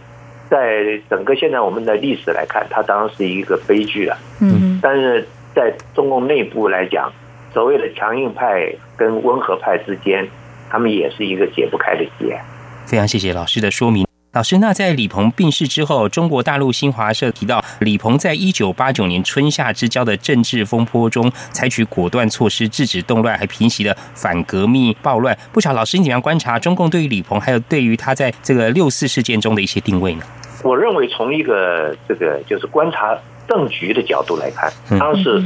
[0.49, 4.15] 在整个现在我们的历史来看，它当然是一个悲剧了。
[4.39, 7.11] 嗯，但是在中共内部来讲，
[7.51, 10.27] 所谓的强硬派跟温和派之间，
[10.69, 12.39] 他们也是一个解不开的结。
[12.85, 14.05] 非常谢谢老师的说明。
[14.33, 25.37] 老师，那在李鹏病逝之后，中国大陆新华社提到，李鹏在一九八九年春夏之交的政治风波中，采取果断措施制止动乱，还平息了反革命暴乱。
[25.51, 30.25] 不巧，老师你怎样观察中共对于李鹏，还有对于他在这个六四事件中的一些定位呢？
[30.63, 33.15] 我认为从一个这个就是观察
[33.47, 35.43] 政局的角度来看，当然是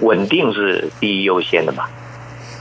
[0.00, 1.84] 稳定是第一优先的嘛。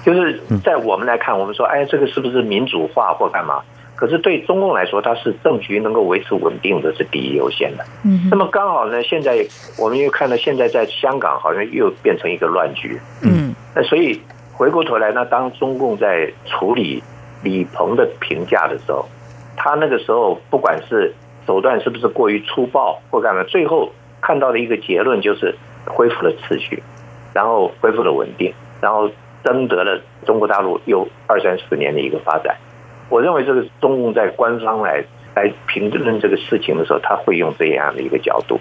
[0.06, 3.62] 就是在我们来看，我们说，哎，这个是不是民主化或干嘛？
[4.00, 7.84] 可是对中共来说，它是政局能够维持稳定的是第一优先的。
[8.06, 8.30] 嗯。
[8.32, 9.46] 那么刚好呢，现在
[9.78, 12.98] 我们又看到现在在香港好像又变成一个乱局。
[13.22, 13.54] 嗯。
[13.76, 14.22] 那所以
[14.54, 17.04] 回过头来，那当中共在处理
[17.44, 19.06] 李鹏的评价的时候，
[19.58, 21.14] 他那个时候不管是
[21.46, 23.44] 手段是不是过于粗暴或干嘛？
[23.44, 25.54] 最后看到的一个结论就是
[25.86, 26.82] 恢复了秩序，
[27.34, 29.12] 然后恢复了稳定，然后
[29.44, 32.56] 争得了中国大陆又二三十年的一个发展。
[33.10, 35.04] 我认为这个中共在官方来
[35.36, 38.60] 来评论这个事情的时候，他会用这样的一个角度，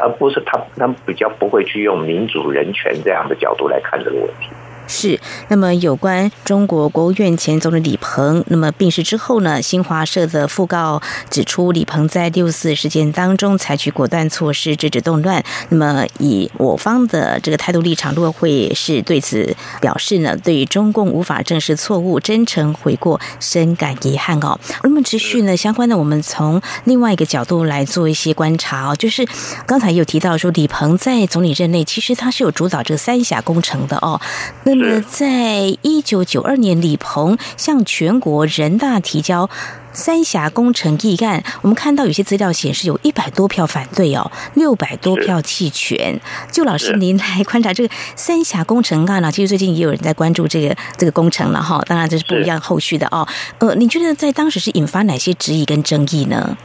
[0.00, 4.48] 而不是他他们比较不会去用民主人权这样的角度来看这个问题。
[4.90, 9.62] 是，那么有关中国国务院前总理李鹏，那么病逝之后呢？
[9.62, 11.00] 新华社的讣告
[11.30, 15.44] 指出，李鹏在六四事件当中采取果断措施制止动乱。
[15.68, 24.58] 那么以我方的这个态度立场，陆委会是对此表示呢，对于中共无法正视错误，真诚悔过，深感遗憾哦。
[24.82, 29.24] 那么持续呢，相关的我们从另外一个角度来做一些观察哦，就是
[29.66, 34.20] 刚才有提到说，李鹏在总理任内，其实他是有主导这个三峡工程的哦。
[34.64, 39.48] 那呃，在一九九二年，李鹏向全国人大提交
[39.92, 46.18] 三峡工程议案，我们看到有些资料显示有一百多票反对哦，六百多票弃权。
[46.50, 49.30] 就老师您来观察这个三峡工程案呢？
[49.30, 51.82] 其实最近也有人在关注这个这个工程了哈。
[51.86, 53.26] 当然这是不一样后续的哦。
[53.58, 56.56] 呃，你觉得在当时是引发哪些质疑跟争议呢？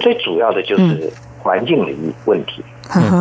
[0.00, 2.62] 最主要的就是环境的一问题，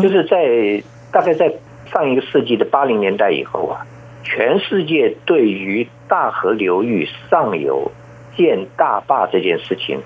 [0.01, 1.53] 就是在大概在
[1.91, 3.85] 上一个世纪的八零年代以后啊。
[4.23, 7.91] 全世界对于大河流域上游
[8.37, 10.01] 建大坝这件事情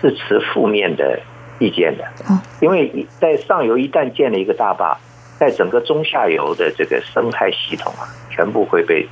[0.00, 1.20] 是持负面的
[1.58, 2.04] 意见的，
[2.60, 4.98] 因为在上游一旦建了一个大坝，
[5.38, 9.06] 在整个中下游的这个生态系统啊，全部会被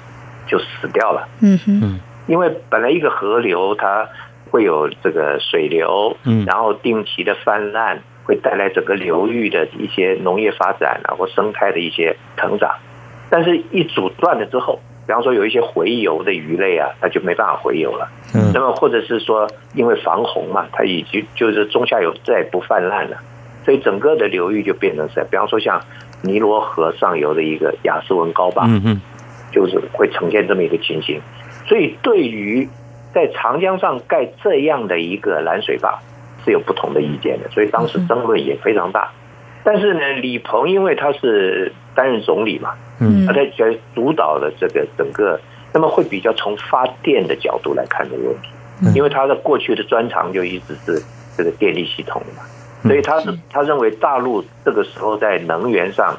[0.48, 1.28] 就死掉了。
[1.40, 4.08] 嗯哼，因为本来一个河流它
[4.50, 12.74] 会有这个水流，嗯，然后定期的泛滥，会带来整个流域的一些农业发展啊或生态的一些成长。
[13.30, 18.08] 但是，一阻断了之后，比方说有一些回游的鱼类啊，它就没办法回游了。
[18.34, 18.50] 嗯。
[18.52, 23.16] 那么，或者是说，因为防洪嘛，它已经就是中下游再不泛滥了，
[23.64, 25.80] 所以整个的流域就变成是，比方说像
[26.22, 29.00] 尼罗河上游的一个雅斯文高坝，嗯嗯，
[29.52, 31.20] 就是会呈现这么一个情形。
[31.66, 32.68] 所以，对于
[33.14, 36.00] 在长江上盖这样的一个拦水坝，
[36.44, 37.48] 是有不同的意见的。
[37.50, 39.12] 所以当时争论也非常大。
[39.62, 42.74] 但是呢，李鹏因为他是担任总理嘛。
[43.00, 43.50] 嗯，他在
[43.94, 45.40] 主导的这个整个，
[45.72, 48.48] 那么会比较从发电的角度来看这个问题，
[48.94, 51.02] 因为他的过去的专长就一直是
[51.36, 52.42] 这个电力系统嘛，
[52.82, 56.14] 所以他是他认为大陆这个时候在能源上，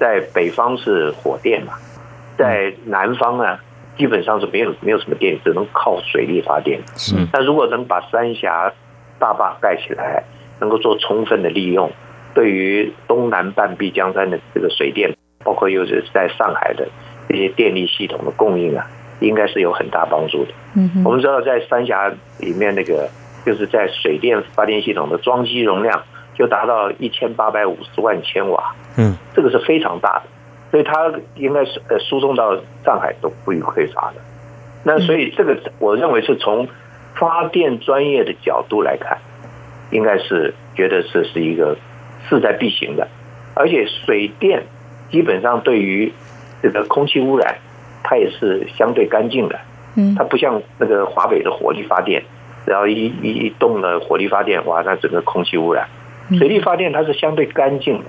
[0.00, 1.74] 在北方是火电嘛，
[2.36, 3.58] 在南方呢
[3.96, 6.80] 基本上是没有没有什么电，只能靠水力发电。
[6.96, 8.72] 是，那如果能把三峡
[9.18, 10.24] 大坝盖起来，
[10.58, 11.90] 能够做充分的利用，
[12.36, 15.10] 对于东南半壁江山的这个水电。
[15.44, 16.88] 包括又是在上海的
[17.28, 18.84] 这些电力系统的供应啊，
[19.20, 20.50] 应该是有很大帮助的。
[20.74, 23.08] 嗯，我们知道在三峡里面那个，
[23.44, 26.02] 就是在水电发电系统的装机容量
[26.34, 30.22] 就达到一千八百五十万千瓦，嗯，这个是非常大的，
[30.72, 34.20] 所以它应该是呃输送到上海都不予匮乏的。
[34.82, 36.66] 那所以这个我认为是从
[37.14, 39.16] 发电专业的角度来看，
[39.92, 41.76] 应该是觉得这是一个
[42.28, 43.06] 势在必行的，
[43.54, 44.62] 而且水电
[45.10, 46.12] 基本上对于
[46.62, 47.56] 这个空气污染，
[48.02, 49.58] 它也是相对干净的，
[49.96, 52.22] 嗯，它不像那个华北的火力发电，
[52.64, 55.86] 然后一一一动了火力发电，哇，那整个空气污染。
[56.38, 58.04] 水力发电它是相对干净的，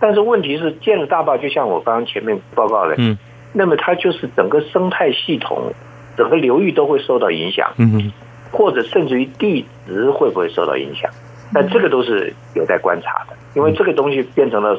[0.00, 3.16] 但是问题是建了大坝，就像我刚刚前面报告的，嗯，
[3.52, 5.72] 那么它就是整个生态系统、
[6.16, 8.12] 整个流域都会受到影响，嗯，
[8.50, 11.08] 或者甚至于地质会不会受到影响？
[11.54, 14.76] 那这个都是有待观察的，因为这个东西变成了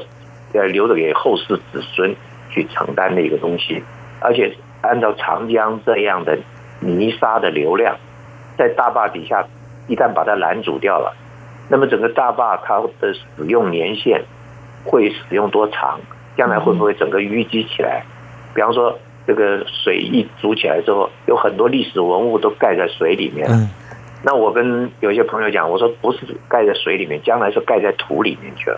[0.53, 2.13] 呃留着给后世子孙
[2.51, 3.81] 去承担的一个东西，
[4.19, 6.37] 而且按照长江这样的
[6.81, 7.95] 泥沙的流量，
[8.57, 9.47] 在大坝底下
[9.87, 11.15] 一旦把它拦阻掉了。
[11.69, 14.21] 那么整个大坝它的使用年限
[14.83, 15.99] 会使用多长？
[16.37, 18.03] 将来会不会整个淤积起来？
[18.53, 23.47] 比方说，这个水一筑起来之后，有很多历史文物都盖在水里面。
[24.23, 28.77] 那我跟有些朋友讲，我说不是盖在水里面，将来是盖在土里面去了。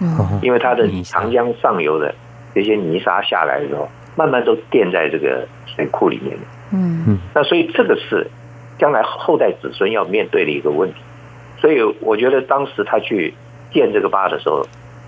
[0.00, 2.14] 嗯因为它的长江上游的
[2.54, 6.36] 这些泥沙下来的时候，慢慢都垫在这个水库里面。
[6.72, 7.18] 嗯嗯。
[7.34, 8.26] 那所以这个是
[8.78, 11.00] 将来后代子孙要面对的一个问题。
[11.60, 13.34] 所以我觉得当时他去
[13.72, 14.64] 建这个坝的时候，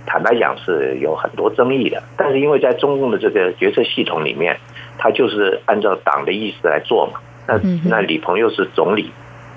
[0.07, 2.03] 坦白讲是有很多争议的。
[2.17, 4.57] 但是因为在中共的这个决策系统里面，
[4.99, 7.21] 他就是按照党的意思来做嘛。
[7.47, 9.13] 那那李鹏又是总理，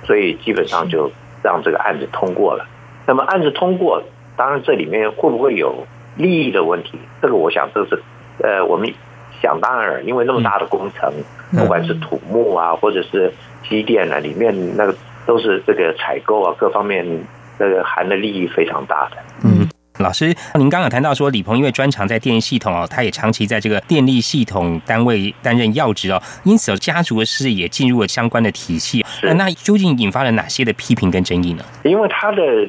[0.05, 1.11] 所以基本上就
[1.43, 2.65] 让这个案子通过了。
[3.05, 4.03] 那么案子通过，
[4.37, 5.85] 当然这里面会不会有
[6.15, 6.99] 利益的问题？
[7.21, 8.01] 这个我想这是
[8.41, 8.93] 呃我们
[9.41, 11.11] 想当然，因为那么大的工程，
[11.57, 13.33] 不管是土木啊，或者是
[13.67, 14.95] 机电啊，里面那个。
[15.25, 17.07] 都是这个采购啊，各方面
[17.57, 19.15] 那个含的利益非常大的。
[19.45, 19.65] 嗯，
[19.99, 29.05] 老师，您刚刚谈到说李鹏因为专长在电力系统哦，他也长期在这个电力系统单位担任要职哦，因此家族的事也进入了相关的体系。
[29.35, 31.63] 那究竟引发了哪些的批评跟争议呢？
[31.83, 32.67] 因为他的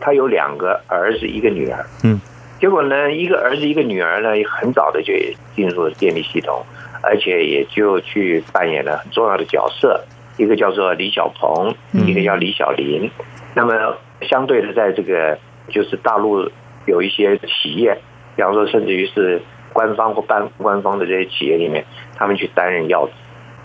[0.00, 1.86] 他有两个儿子，一个女儿。
[2.02, 2.20] 嗯，
[2.60, 5.12] 结果呢，一个儿子一个女儿呢，很早的就
[5.54, 6.60] 进入了电力系统，
[7.02, 10.04] 而且也就去扮演了很重要的角色。
[10.36, 13.08] 一个叫做李小鹏，一个叫李小林。
[13.54, 15.38] 那么相对的，在这个
[15.70, 16.50] 就是大陆
[16.86, 17.96] 有一些企业，
[18.36, 19.40] 比方说甚至于是
[19.72, 21.84] 官方或半官方的这些企业里面，
[22.16, 23.12] 他们去担任要职。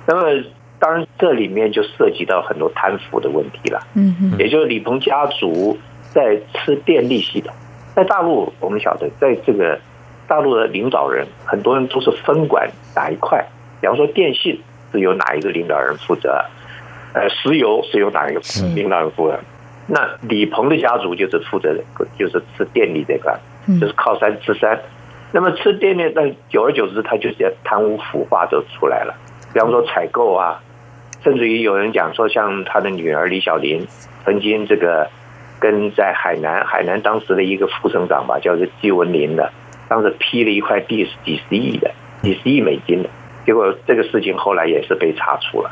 [0.07, 0.43] 那么
[0.80, 3.80] 当然这里面就涉及到很多贪腐的问题了。
[3.95, 4.38] 嗯嗯。
[4.39, 5.78] 也就是李鹏家族
[6.11, 7.53] 在吃电力系统，
[7.95, 9.80] 在大陆我们晓得，在这个
[10.28, 13.45] 大陆的领导人，很多人都是分管哪一块，
[13.82, 14.59] 比方说电信
[14.91, 16.43] 是由哪一个领导人负责。
[17.11, 18.39] 呃，石油是由哪一个
[18.76, 19.39] 领导人负责？
[19.90, 21.76] 那李鹏的家族就是负责，
[22.18, 23.36] 就是吃电力这块，
[23.82, 24.80] 就是靠山吃山。
[25.32, 29.16] 那么吃电力，那久而久之，他就是贪污腐化就出来了。
[29.54, 30.62] 比方说采购啊，
[31.24, 33.88] 甚至于有人讲说，像他的女儿李小林，
[34.24, 35.10] 曾经这个
[35.60, 39.52] 跟在海南，海南当时的一个副省长吧，叫做季文林的，
[39.88, 43.10] 当时批了一块地是几十亿的，几十亿美金的，
[43.46, 45.72] 结果这个事情后来也是被查处了。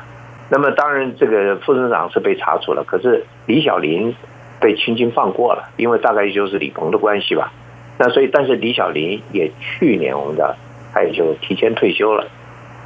[0.50, 4.16] 那么当然，这个副省长是被查处了，可是李小林
[4.62, 7.52] 被轻轻放过了，因为大概就是李鹏的关系吧。
[7.98, 10.56] 那所以，但是李小林也去年我们的
[10.94, 12.26] 他也就提前退休了，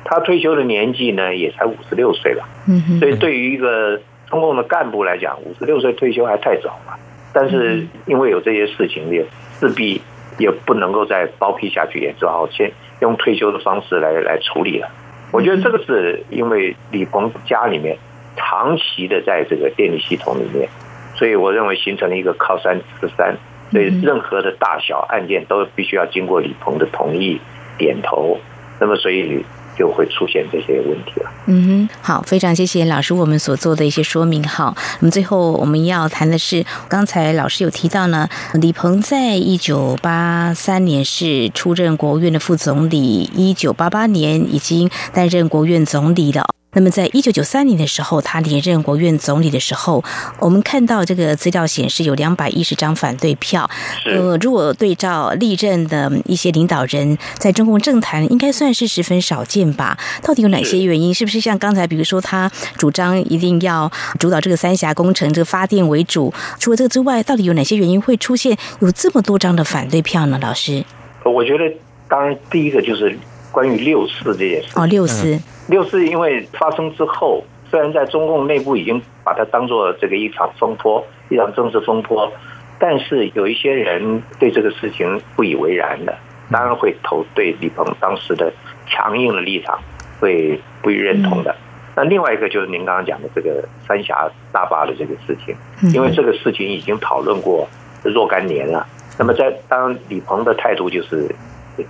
[0.04, 2.50] 他退休的年纪呢也才五十六岁吧。
[2.68, 6.98] 嗯所以对于一个中共的干部来讲，五十六岁退休还太早了。
[7.34, 9.24] 但是因为有这些事情，也
[9.60, 10.02] 势必
[10.38, 14.90] 也不能够再包庇下去，也只好先用退休的方式来来处理了。
[15.32, 17.98] 我觉得这个是因为李鹏家里面
[18.36, 20.68] 长期的在这个电力系统里面，
[21.16, 23.36] 所以我认为形成了一个靠山吃山，
[23.72, 27.40] 所以任何的大小案件都必须要经过李鹏的同意
[27.78, 28.38] 点头，
[28.80, 29.46] 那么所以。
[29.82, 31.32] 就会出现这些问题了。
[31.48, 34.44] 嗯哼，好，非常谢谢老师我们所做的一些说明。
[34.48, 46.46] 好，那么最后我们要谈的是，刚才老师有提到呢，李鹏在一九八三年是出任国务院的副总理，一九八八年已经担任国务院总理了。
[46.74, 50.02] 那么，在一九九三年的时候，他连任国务院总理的时候，
[50.40, 53.70] 我们看到这个资料显示有两百一十张反对票。
[54.06, 59.98] 呃，如果对照历任的一些领导人，在中共政坛应该算是十分少见吧？
[60.24, 61.14] 到底有哪些原因？
[61.14, 66.34] 是不是像刚才，比如说他主张一定要主导这个三峡工程，这个发电为主？
[66.58, 70.40] 除了这个之外，到底有哪些原因会出现有这么多张的反对票呢？
[70.42, 70.86] 老师，
[71.26, 71.66] 我觉得，
[72.08, 73.18] 当然第一个就是
[73.52, 74.70] 关于六四这件事。
[74.76, 75.40] 哦，六四。
[75.68, 82.32] 六四因为发生之后，虽然在中共内部已经把它当做这个一场风波，一场政治风波，
[82.80, 86.18] 但是有一些人对这个事情不以为然的，
[86.52, 88.52] 当然会投对李鹏当时的
[88.88, 89.80] 强硬的立场
[90.20, 91.56] 会不予认同的。
[91.96, 95.56] 那另外一个就是您刚刚讲的这个三峡大坝的这个事情，
[95.94, 97.68] 因为这个事情已经讨论过
[98.04, 98.88] 若干年了。
[99.20, 101.30] 那么在当李鹏的态度就是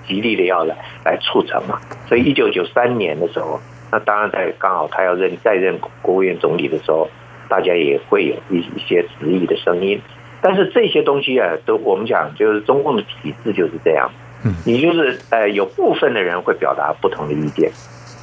[0.08, 0.76] 极力的要来
[1.06, 3.60] 来促成嘛，所以一九九三年的时候，
[3.92, 7.08] 那当然在刚好他要任再任国务院总理的时候，
[7.50, 10.00] 大家也会有一一些质疑的声音。
[10.42, 14.10] 但是这些东西啊，都我们讲就是中共的体制就是这样，
[14.44, 17.72] 嗯，你就是呃有部分的人会表达不同的意见，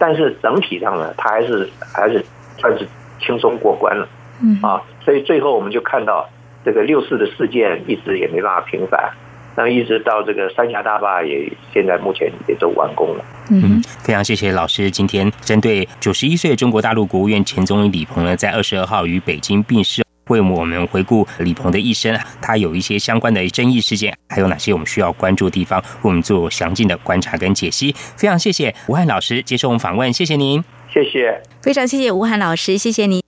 [0.00, 2.24] 但是整体上呢，他还是还是
[2.56, 2.84] 算是
[3.20, 4.08] 轻松过关了，
[4.42, 4.58] 嗯。
[4.62, 6.28] 啊，所以最后我们就看到
[6.64, 9.12] 这个六四的事件一直也没办法平反，
[9.58, 13.24] 那一直到这个三峡大坝也现在目前也都完工了。
[13.50, 20.04] 嗯，非常谢谢老师今天针对九十一岁中国大陆国务院前总理李鹏呢，在二十二号于北京病逝。
[20.28, 27.92] 为我们回顾李鹏的一生，他有一些相关的争议事件，还有哪些我们需要关注的地方，为我们做详尽的观察跟解析。
[28.14, 33.27] 非常谢谢吴汉老师接受我们访问，谢谢您，谢谢，非常谢谢吴汉老师，谢谢您。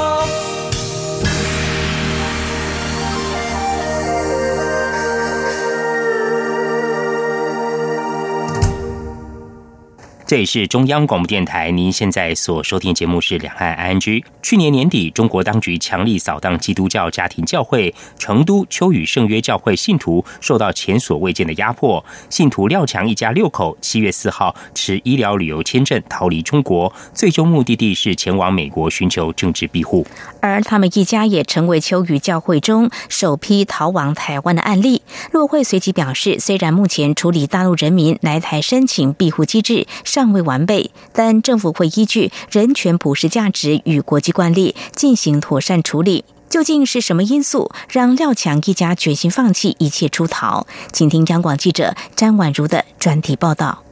[10.31, 13.99] 这里是中央广播电台，您现在所收听节目是《两岸 ING》。
[14.41, 22.01] 去年年底，中国当局强力扫荡基督教家庭教会，成都秋雨圣约教会信徒受到前所未见的压迫。
[22.29, 30.07] 信徒廖强一家六口，七月四号持医疗旅游签证逃离中国，最终目的地是前往美国寻求政治庇护。
[30.39, 35.01] 而他们一家也成为秋雨教会中首批逃往台湾的案例。
[35.33, 39.85] 洛会随即表示，虽然目前处理大陆人民来台申请庇护机制
[40.31, 46.25] 未完备，但政府会依据人权普世价值与国际惯例进行妥善处理。
[46.49, 50.65] 究竟是什么因素让廖强一家决心放弃一切出逃？
[50.91, 53.83] 请听央广记者詹婉如的专题报道。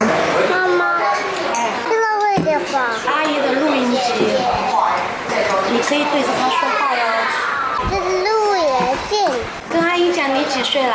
[0.00, 0.06] 妈
[0.68, 1.00] 妈，
[1.88, 3.98] 这个会电话，阿姨的录音机，
[5.72, 7.02] 你可以对着他说话哟。
[7.88, 8.64] 这是录音
[9.08, 9.16] 机，
[9.72, 10.94] 跟阿姨讲你几岁了。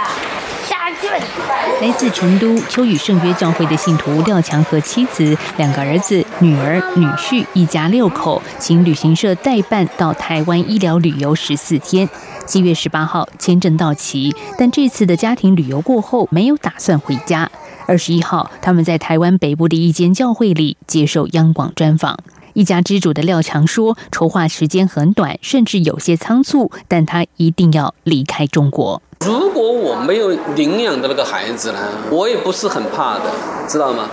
[1.82, 12.08] 来自成都秋雨圣约教会的信徒廖强和妻子、两个儿子、女儿、女婿，一家六口，请旅行社代办到台湾医疗旅游十四天。
[12.45, 17.49] 七月十八号签证到期，但这次的家庭旅游过后没有打算回家。
[17.88, 22.20] 二十一号，他们在台湾北部的一间教会里接受央广专访。
[22.54, 33.22] 一家之主的廖强说：“筹划时间很短，甚至有些仓促，但他一定要离开中国。”如果我没有领养的那个孩子呢，我也不是很怕的，
[33.67, 34.09] 知道吗？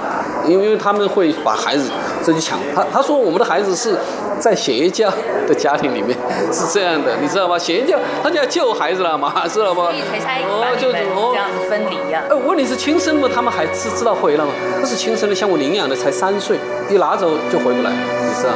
[0.46, 1.90] 因为他们会把孩子
[2.24, 2.58] 这就抢。
[2.74, 3.96] 他他说我们的孩子是
[4.38, 5.10] 在邪教
[5.46, 6.16] 的家庭里面
[6.52, 7.58] 是这样的，你知道吗？
[7.58, 9.84] 邪教他就要救孩子了嘛，知道吗？
[9.84, 12.24] 哦，就哦这样子分离呀。
[12.28, 14.52] 呃，问题是亲生的，他们还是知道回来吗？
[14.80, 16.58] 那是亲生的，像我领养的才三岁，
[16.90, 18.52] 一拿走就回不来，你知道。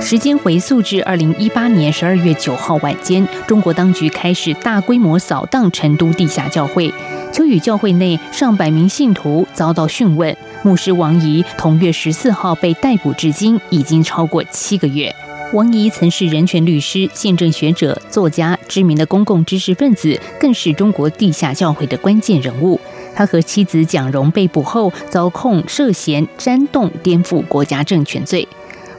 [0.00, 6.92] 时间回溯至二零一八年十二月九号晚间，中国当局开始大规模扫荡成都地下教会。
[7.30, 15.14] 秋雨教会内上百名信徒遭到讯问，牧师王怡同月十四号被逮捕，至今已经超过七个月。
[15.52, 22.80] 王怡曾是人权律师、宪政学者、作家，知名的公共知识分子，更是中国地下教会的关键人物。
[23.14, 28.46] 他和妻子蒋蓉被捕后，遭控涉嫌煽动颠覆国家政权罪。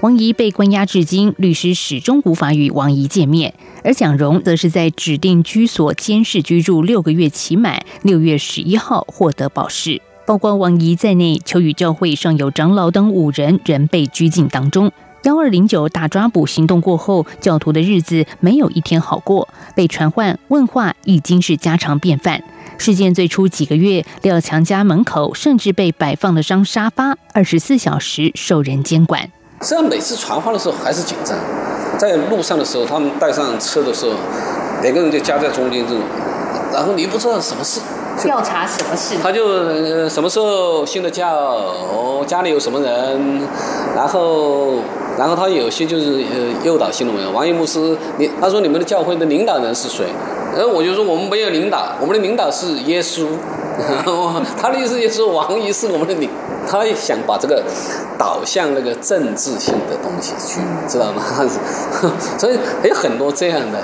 [0.02, 3.54] 王怡被关押至今，律师始终无法与王怡见面。
[3.84, 10.02] 而蒋荣则是在指定居所监视居住六个月期满，六月十一号获得保释。
[10.26, 14.92] 包括王怡在内，秋雨教会上有长老等五人仍被拘禁当中。
[15.22, 22.44] 幺二零九大抓捕行动过后，教徒的日子没有一天好过，被传唤问话已经是家常便饭。
[22.80, 29.30] 事件最初几个月，廖强家门口甚至被摆放了张沙发，二十四小时受人监管。
[29.62, 31.38] 实际上，每次传话的时候还是紧张，
[31.98, 34.14] 在路上的时候，他们带上车的时候，
[34.82, 36.02] 两个人就夹在中间这种，
[36.74, 37.80] 然后你不知道什么事，
[38.24, 43.42] 调查什么事，他就呃什么时候信的教，哦家里有什么人，
[43.96, 44.80] 然后
[45.18, 50.06] 然后他有些就是呃诱导性的问，王一牧师，你他说你们的教会的领导人是谁？
[50.56, 53.28] 然后我就说我们没有领导，我们的领导是耶稣。
[54.62, 56.30] 他的意思就是王一是我们的领，
[56.68, 57.64] 他想把这个
[58.18, 61.22] 导向那个政治性的东西去，知道吗？
[62.38, 63.84] 所以还有很多这样的。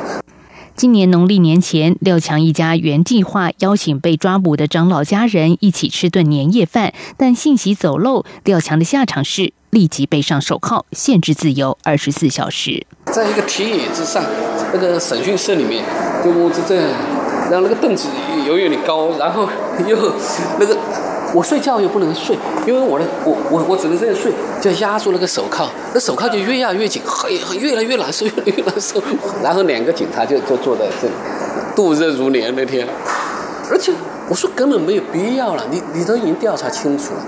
[0.75, 12.85] 今年农历年前，廖强一家原计划邀请被抓捕的长老家人一起吃顿年夜饭，但信息走漏，廖强的下场是立即背上手铐，限制自由二十四小时。
[13.05, 14.23] 在一个铁椅之上，
[14.71, 15.83] 那个审讯室里面，
[16.23, 16.89] 就我这这。
[17.49, 18.09] 然后那个凳子
[18.45, 19.47] 有有点高，然后
[19.87, 19.97] 又
[20.59, 20.77] 那个
[21.37, 22.35] 我睡觉又不能睡，
[22.65, 28.99] 因为我的我我我只能这样睡，就压住那个手铐，那手铐就越压越紧，很很越来越难受，越来越难受。
[29.43, 31.13] 然后两个警察就就坐在这里，
[31.75, 32.87] 度日如年那天。
[33.69, 33.93] 而且
[34.27, 37.19] 我说根本没有必要了，你你都已经调查清楚了，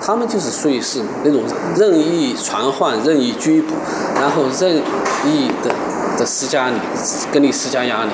[0.00, 1.42] 他们就是属于是那种
[1.76, 3.74] 任意传唤、任意拘捕，
[4.14, 4.76] 然后任
[5.26, 5.70] 意的
[6.18, 6.80] 的施加你，
[7.30, 8.10] 跟你施加压力。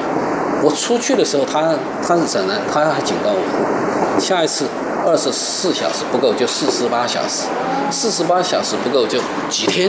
[0.60, 1.72] 我出去的时候，他
[2.04, 2.54] 他是怎呢？
[2.72, 4.64] 他还警告我，下一次
[5.06, 7.46] 二十四小时不够就四十八小时，
[7.92, 9.88] 四十八小时不够就几天。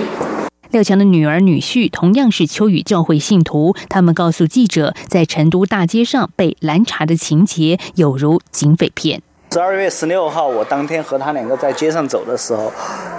[0.70, 9.24] 廖强的女儿女婿同样是秋雨教会信徒，他们告诉记者，在成都大街上被拦查的情节有如警匪片。
[9.52, 12.72] 十二月十六号，我当天和他两个在街上走的时候，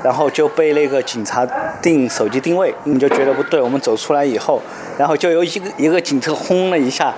[0.04, 1.44] 然后就被那个警察
[1.82, 3.60] 定手机定位，我们就觉得不对。
[3.60, 4.62] 我们走出来以后，
[4.96, 7.12] 然后就有一个一个警车轰了一下，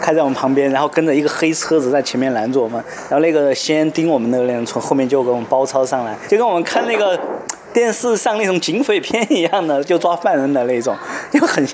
[0.00, 2.82] 开在我们旁边，然后跟着一个黑车子在前面拦着我们。
[3.08, 7.18] 然后那个先盯我们那个人从后面就给我们包抄上来，就跟我们看那个
[7.72, 10.96] 电视上那种警匪片一样的，就抓犯人的那种，
[11.30, 11.64] 就很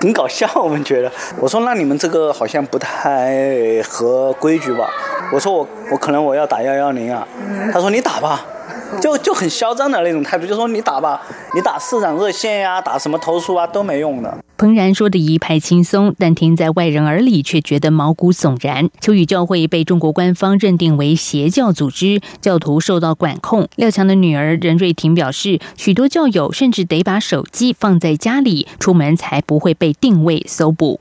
[0.00, 0.46] 很搞笑。
[0.54, 1.10] 我们觉得，
[1.40, 4.90] 我说那你们这个好像不太合规矩吧？
[5.32, 7.26] 我说我我可能我要打幺幺零啊，
[7.72, 8.44] 他说你打吧，
[9.00, 11.20] 就就很嚣张的那种态度，就说你打吧，
[11.54, 14.36] 你打市长热线呀，打什么投诉啊都没用的。
[14.56, 18.90] 彭然说的一派轻松，但听在外人耳里却觉得毛骨悚然。
[19.00, 23.68] 秋雨教会被中国官方认定为邪教组织，教徒受到管控。
[23.76, 31.00] 廖强的女儿任瑞婷表示，许多教友甚至得把手机放在家里，出门才不会被定位搜捕。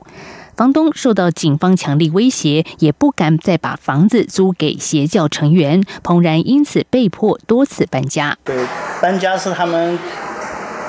[0.57, 5.83] 房东受到警方强力威胁，也不敢再把房子租给邪教成员。
[6.01, 8.35] 彭然因此被迫多次搬家。
[8.43, 8.55] 对，
[8.99, 9.99] 搬家是他们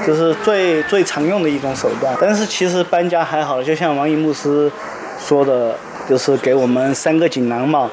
[0.06, 2.16] 就是最最常用的一种手段。
[2.18, 4.72] 但是其实搬家还好，就像王一牧师
[5.20, 5.76] 说的，
[6.08, 7.90] 就是给我们三个锦囊嘛，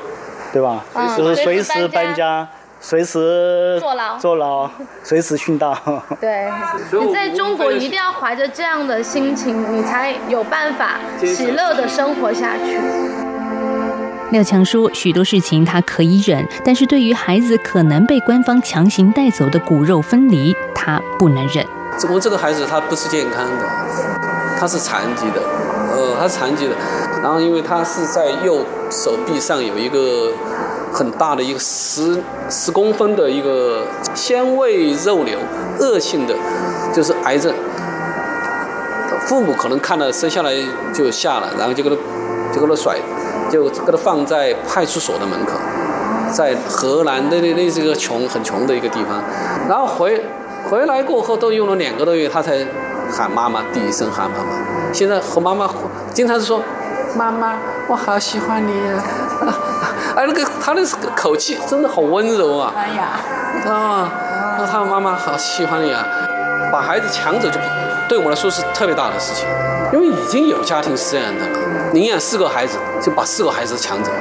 [0.54, 0.86] 对吧？
[1.18, 2.48] 就是随时搬家。
[2.88, 4.70] 随时坐牢，坐牢，
[5.02, 5.76] 随时殉道。
[6.22, 6.48] 对，
[6.92, 12.80] 你在中国一定要怀着这样的心情，你才有办法喜乐的生活下去。
[14.30, 21.66] 廖强说，许多事情他可以忍，但是对于孩子可能被官方强行带走的骨肉分离，他不能忍。
[22.14, 23.68] 我这个孩子他不是健康的，
[24.60, 25.42] 他是残疾的，
[25.92, 26.76] 呃，他是残疾的，
[27.24, 30.32] 然后因为他是在右手臂上有一个。
[30.96, 33.84] 很大的一个十十公分的一个
[34.14, 35.38] 纤维肉瘤，
[35.78, 36.34] 恶性的
[36.94, 37.54] 就是癌症。
[39.28, 40.52] 父母可能看了生下来
[40.94, 41.96] 就下了，然后就给他
[42.54, 42.96] 就给他甩，
[43.52, 45.60] 就给他放在派出所的门口，
[46.32, 49.22] 在河南那那那是个穷很穷的一个地方。
[49.68, 50.24] 然后回
[50.70, 52.66] 回来过后都用了两个多月，他才
[53.12, 54.94] 喊妈妈，第一声喊妈妈。
[54.94, 55.70] 现在和妈妈
[56.14, 56.62] 经常是说
[57.18, 57.56] ：“妈妈，
[57.90, 59.04] 我好喜欢你呀。”
[60.16, 62.74] 哎，那个他那是口气真的好温柔啊！
[62.76, 63.20] 哎呀，
[63.70, 64.10] 啊，
[64.58, 66.06] 那他妈妈好喜欢你啊！
[66.72, 67.66] 把孩子抢走就不，
[68.08, 69.46] 对我们来说是特别大的事情，
[69.92, 71.46] 因为已经有家庭是这样的，
[71.94, 74.12] 领养四个孩子就把四个孩子抢走。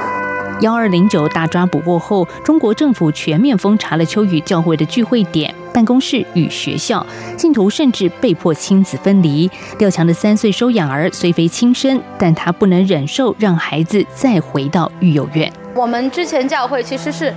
[0.59, 7.05] 幺二零九大抓捕过后，中国政府全面封查了秋雨教会的聚会点、办公室与学校，
[7.37, 9.49] 信徒甚至被迫亲子分离。
[9.79, 15.51] 廖强的三岁收养儿虽非亲生，但他不能忍受让孩子再回到育幼院。
[15.75, 17.33] 我们之前教会其实是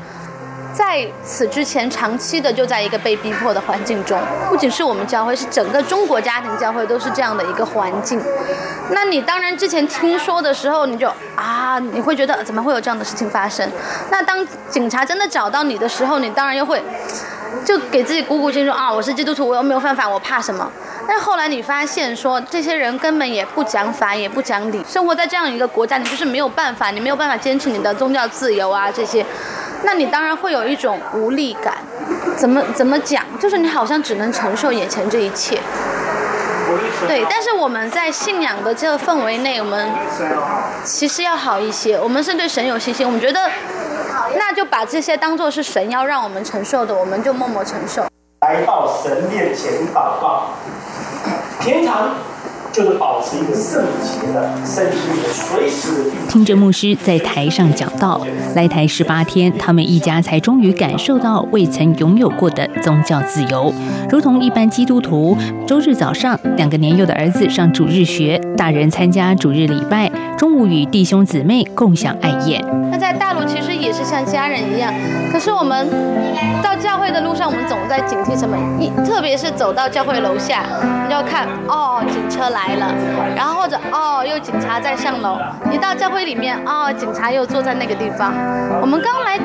[0.73, 4.17] 在此之前，长期的就在一个被逼迫的环境中，
[4.49, 8.21] 不仅是我们教会，是整个中国家庭教会都是这样的一个环境。
[8.91, 13.69] 那你当然之前听说的时候，你就啊，你会觉得怎么会有这样的事情发生？
[14.11, 16.81] 那当警察真的找到你的时候，你当然又会
[17.65, 20.71] 就给自己鼓鼓劲说啊，我是基督徒，我又没有犯法，我怕什么？
[21.09, 29.25] 但后来你发现说，这些人根本也不讲法，也不讲理，生活在这样一个国家，你就是没有办法，你没有办法坚持你的宗教自由啊这些。
[29.85, 31.79] 那你当然会有一种无力感，
[32.37, 33.25] 怎么怎么讲？
[33.41, 35.59] 就是你好像只能承受眼前这一切。
[37.07, 39.91] 对，但是我们在信仰的这个氛围内，我们
[40.85, 41.99] 其实要好一些。
[41.99, 43.51] 我们是对神有信心，我们觉得
[44.37, 48.07] 那就把这些当做是神要让我们承受的，我们就默默承受。
[48.43, 50.51] 来到神面前祷告，
[51.69, 52.38] 平常。
[52.73, 54.99] 就是保持一个圣洁的身体，
[55.33, 58.21] 随时听着牧师在台上讲道，
[58.55, 63.73] 来台十八天，他们一家才终于感受到未曾拥有过的宗教自由。
[64.11, 72.63] 如同一般基督徒，周日早上，两个年幼的儿子上主日学，大人参加主日礼拜，中午与弟兄姊妹共享爱宴。
[72.91, 74.93] 那在大陆其实也是像家人一样，
[75.33, 75.89] 可是我们
[76.63, 78.57] 到教会的路上，我们总在警惕什么？
[78.79, 80.65] 一特别是走到教会楼下，
[81.07, 82.58] 你要看哦，警车来。
[82.59, 82.93] 来了，
[83.37, 85.39] 然后或者哦，又警察在上楼。
[85.71, 88.35] 一到教会里面，哦，警察又坐在那个地方。
[88.81, 89.39] 我们刚来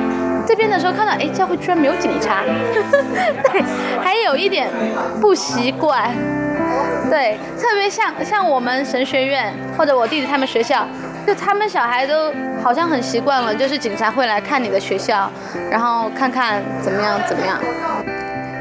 [0.46, 2.42] 这边的时候看到，哎，教会居然没有警察，
[3.52, 3.62] 对，
[4.02, 4.68] 还有一点
[5.20, 6.10] 不习惯。
[7.08, 10.86] 对，特别像像我们神学院或者我弟弟他们学校，
[11.26, 15.30] 就他们小孩都好像很习惯了，就是警察会来看你的学校，
[15.70, 17.58] 然后看看怎么样怎么样。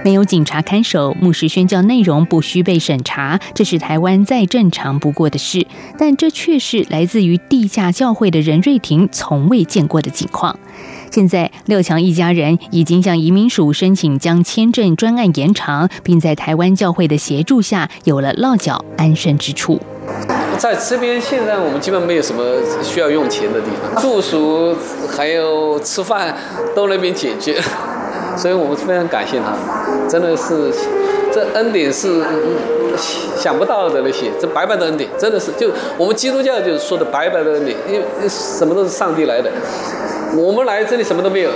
[0.03, 5.65] 没有警察看守，牧师宣教内容不需被审查，这是台湾再正常不过的事。
[5.97, 10.59] 但这却是来自于地下教会的任瑞婷从未见过的景况。
[11.09, 19.79] 现在六强一家人已经向移民署申请将签证专案延长，并在台湾教会的协助下有了落脚安身之处。
[20.57, 22.43] 在这边，现在我们基本没有什么
[22.81, 24.75] 需要用钱的地方，住宿
[25.09, 26.35] 还有吃饭
[26.75, 27.61] 都那边解决。
[28.35, 29.53] 所以我们非常感谢他，
[30.09, 30.71] 真的是，
[31.31, 32.23] 这恩典是
[33.37, 39.51] 想不到的那些，这白白的恩典，真的是就我们基督教就是说的白白的恩典，因为什么都是上帝来的，
[40.35, 41.51] 我们来这里什么都没有，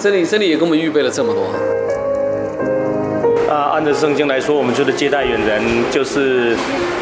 [0.00, 1.42] 这里这里也给我们预备了这么多。
[3.52, 5.60] 啊，按照圣经来说，我们就是接待远人，
[5.90, 6.56] 就是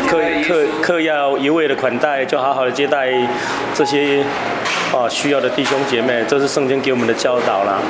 [0.08, 3.12] 客客客要一味的款待，就好好的接待
[3.74, 4.24] 这些。
[4.94, 7.82] 啊，需要的弟兄姐妹，这是圣经给我们的教导啦。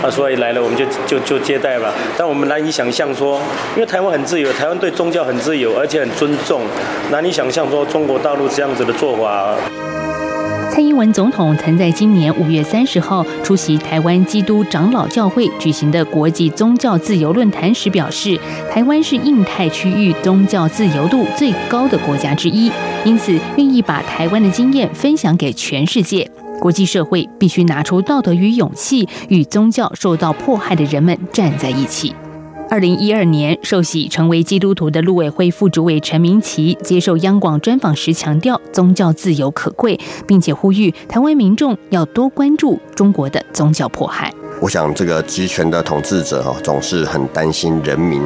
[0.00, 1.92] 啊，所以来了我们就就就接待吧。
[2.16, 3.40] 但我们难以想象说，
[3.74, 6.62] 因为台湾很自由，台湾对宗教很自由，而且很尊重，
[7.10, 9.56] 难以想象说中国大陆这样子的做法。
[10.74, 18.36] 蔡英文总统曾在今年五月三十号出席台湾基督长老教会举行的国际宗教自由论坛时表示，
[18.72, 22.72] 台湾是印太区域宗教自由度最高的国家之一，
[23.04, 26.28] 因此愿意把台湾的经验分享给全世界。
[26.58, 32.12] 国际社会必须拿出道德与勇气，与宗教受到迫害的人们站在一起。
[32.70, 44.32] 二零一二年受洗成为基督徒的陆委会副主委陈明奇接受央广专访时强调，宗教自由可贵，并且呼吁台湾民众要多关注中国的宗教迫害。
[44.60, 48.22] 我想，这个集权的统治者哈，总是很担心人民。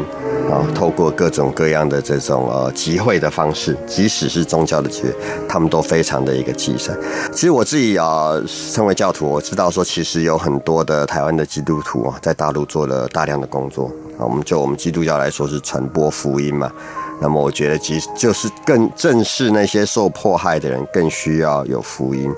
[0.48, 5.14] 啊，透过各种各样的这种呃集会的方式，即使是宗教的集会，
[5.46, 6.98] 他们都非常的一个忌慎。
[7.30, 14.24] 其实我自己啊，身为教徒，我知道说，其实有很多的台湾的基督徒啊，在大陆做了大量的工作啊。
[14.24, 16.72] 我们就我们基督教来说，是传播福音嘛。
[17.20, 22.32] 那么我觉得，其实就是更正视那些受迫害的人，更需要有福音。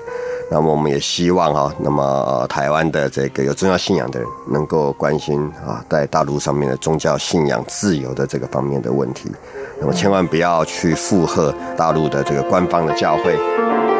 [0.53, 9.31] 那么我们也希望啊，那么台湾的这个有宗教信仰的人，能够关心啊，在大陆上面的宗教信仰自由的这个方面的问题。
[9.79, 13.90] 那么千万不要去附和大陆的这个官方的教会。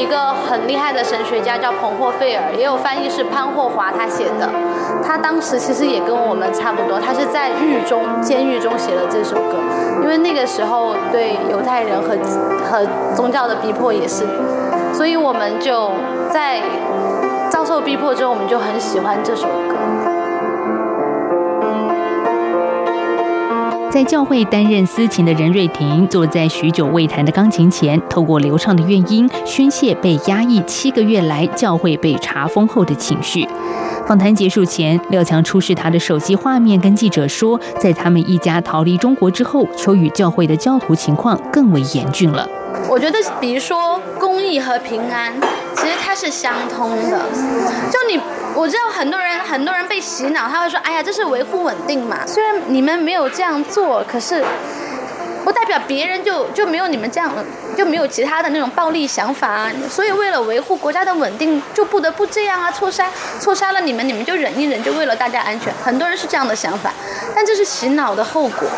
[0.00, 4.48] 一个很厉害的神学家叫彭霍费尔，也有翻译是潘霍华他写的。
[5.04, 9.58] 他当时其实也跟我们差不多，他是在狱中、监狱中写的这首歌，
[10.02, 12.16] 因为那个时候对犹太人和
[12.64, 14.24] 和宗教的逼迫也是，
[14.94, 15.90] 所以我们就
[16.32, 16.60] 在
[17.50, 19.76] 遭受逼迫之后，我们就很喜欢这首歌。
[23.90, 33.44] 在教会担任司琴的任瑞婷，坐在许久未弹的钢琴前，透过流畅的乐音宣泄被压抑七个月来教会被查封后的情绪。
[34.06, 42.48] 访谈结束前，廖强出示他的手机画面，跟记者说，在他们一家逃离中国之后，秋雨教会的教徒情况更为严峻了。
[42.88, 45.32] 我觉得，比如说公益和平安，
[45.74, 47.20] 其实它是相通的。
[47.90, 48.20] 就你，
[48.54, 54.44] 我知道很多人，很多人被洗脑，他会说：“哎呀，这是维护稳定嘛。”虽然你们没有这样做，可是。
[55.42, 57.32] 不代表别人就就没有你们这样，
[57.74, 59.72] 就没有其他的那种暴力想法啊。
[59.88, 65.72] 所以为了维护国家的稳定，就不得不这样啊，错杀错杀了你们，你们就忍一忍，就为了大家安全。
[65.82, 66.92] 很多人是这样的想法，
[67.34, 68.68] 但这是洗脑的后果。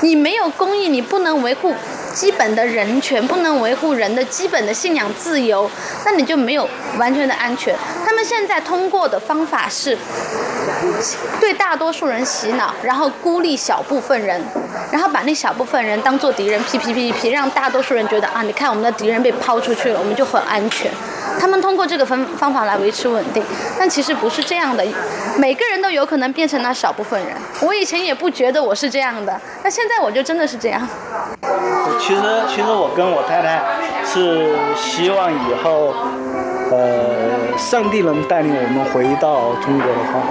[0.00, 1.74] 你没有公益，你不能维护
[2.14, 5.68] 基本的人权，不能维护人的基本的信仰自由，
[6.04, 7.76] 那你就没有完全的安全。
[8.06, 9.98] 他们现在通过的方法是
[11.40, 14.40] 对大多数人洗脑，然后孤立小部分人。
[14.90, 20.90] 然后把那小部分人当做敌人，批批批批，让大多数人觉得啊，你看我们的敌人被抛出去了，我们就很安全。
[21.40, 23.42] 他们通过这个方方法来维持稳定，
[23.78, 24.84] 但其实不是这样的。
[25.38, 27.34] 每个人都有可能变成那少部分人。
[27.60, 30.86] 我以前也不觉得我是这样的，那现在我就真的是这样。
[31.98, 33.62] 其实，其实我跟我太太
[34.04, 35.94] 是希望以后，
[36.70, 40.22] 呃，上帝能带领我们回到中国的话，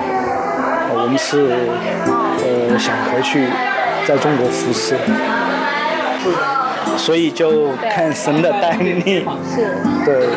[0.94, 1.50] 我们是
[2.44, 3.48] 呃想回去。
[4.06, 4.98] 在中国服侍，
[6.98, 9.26] 所以就看神的带领。
[9.54, 10.28] 是，对。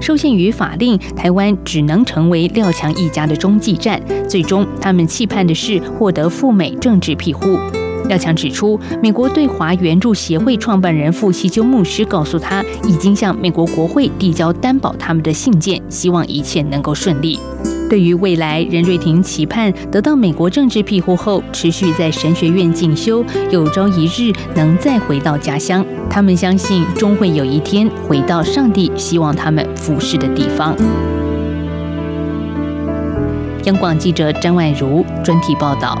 [0.00, 4.00] 受限于法令，台湾只能成为廖强一家的中继站。
[4.26, 7.58] 最终，他们期盼的是获得赴美政治庇护。
[8.08, 17.38] 廖强指出，美国对华援助协会创办人傅西鸠牧师告诉他，已经向美国国会递交担保他们的信件，希望一切能够顺利。
[17.88, 25.84] 对于未来，任瑞婷期盼得到美国政治庇护后，持续在神学院进修，有朝一日能再回到家乡。
[26.10, 30.76] 他们相信，终会有一天回到上帝希望他们服侍的地方。
[33.64, 36.00] 央广记者张婉如专题报道。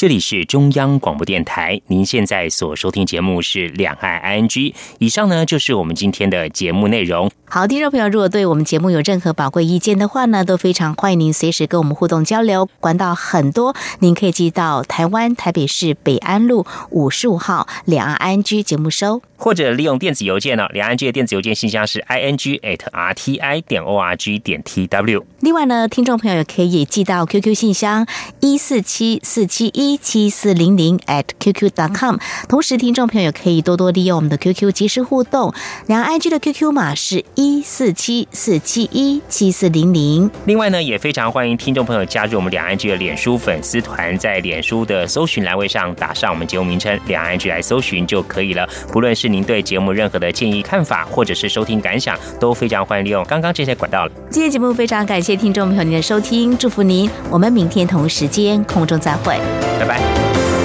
[0.00, 4.72] 这里是中央广播电台，您现在所收听节目是两岸 ING。
[5.00, 7.28] 以上呢就是我们今天的节目内容。
[7.46, 12.68] 好，听众朋友，如果对我们节目有任何宝贵意见的话呢，都非常欢迎您随时跟我们互动交流。
[12.78, 25.24] 管道很多，您可以寄到台湾台北市北安路五十五号两岸 ING 节目收，或者利用电子邮件呢，两岸 ING 的电子邮件信箱是 ING at RTI 点 ORG 点 TW。
[25.40, 28.06] 另外呢，听众朋友也可以寄到 QQ 信箱
[28.38, 29.87] 一四七四七一。
[29.88, 32.16] 一七四零零 at qq dot com，
[32.46, 35.54] 同时听众朋友可以多多利用我们的 QQ 及时互动，
[35.86, 40.30] 两 IG 的 QQ 码是一四七四七一七四零零。
[40.44, 48.68] 另外呢，也非常欢迎听众朋友加入我们两 IG 的脸书粉丝团，在脸书的搜寻栏位上打上我们节目名称“两 IG” 来搜寻就可以了。
[48.92, 54.12] 不论是您对节目任何的建议看法，或者是收听感想，都非常欢迎利用刚刚这些管道了。
[54.30, 59.38] 今天节目非常感谢听众朋友您的收听，祝福您，我们明天同时间空中再会。
[59.78, 60.57] 拜拜。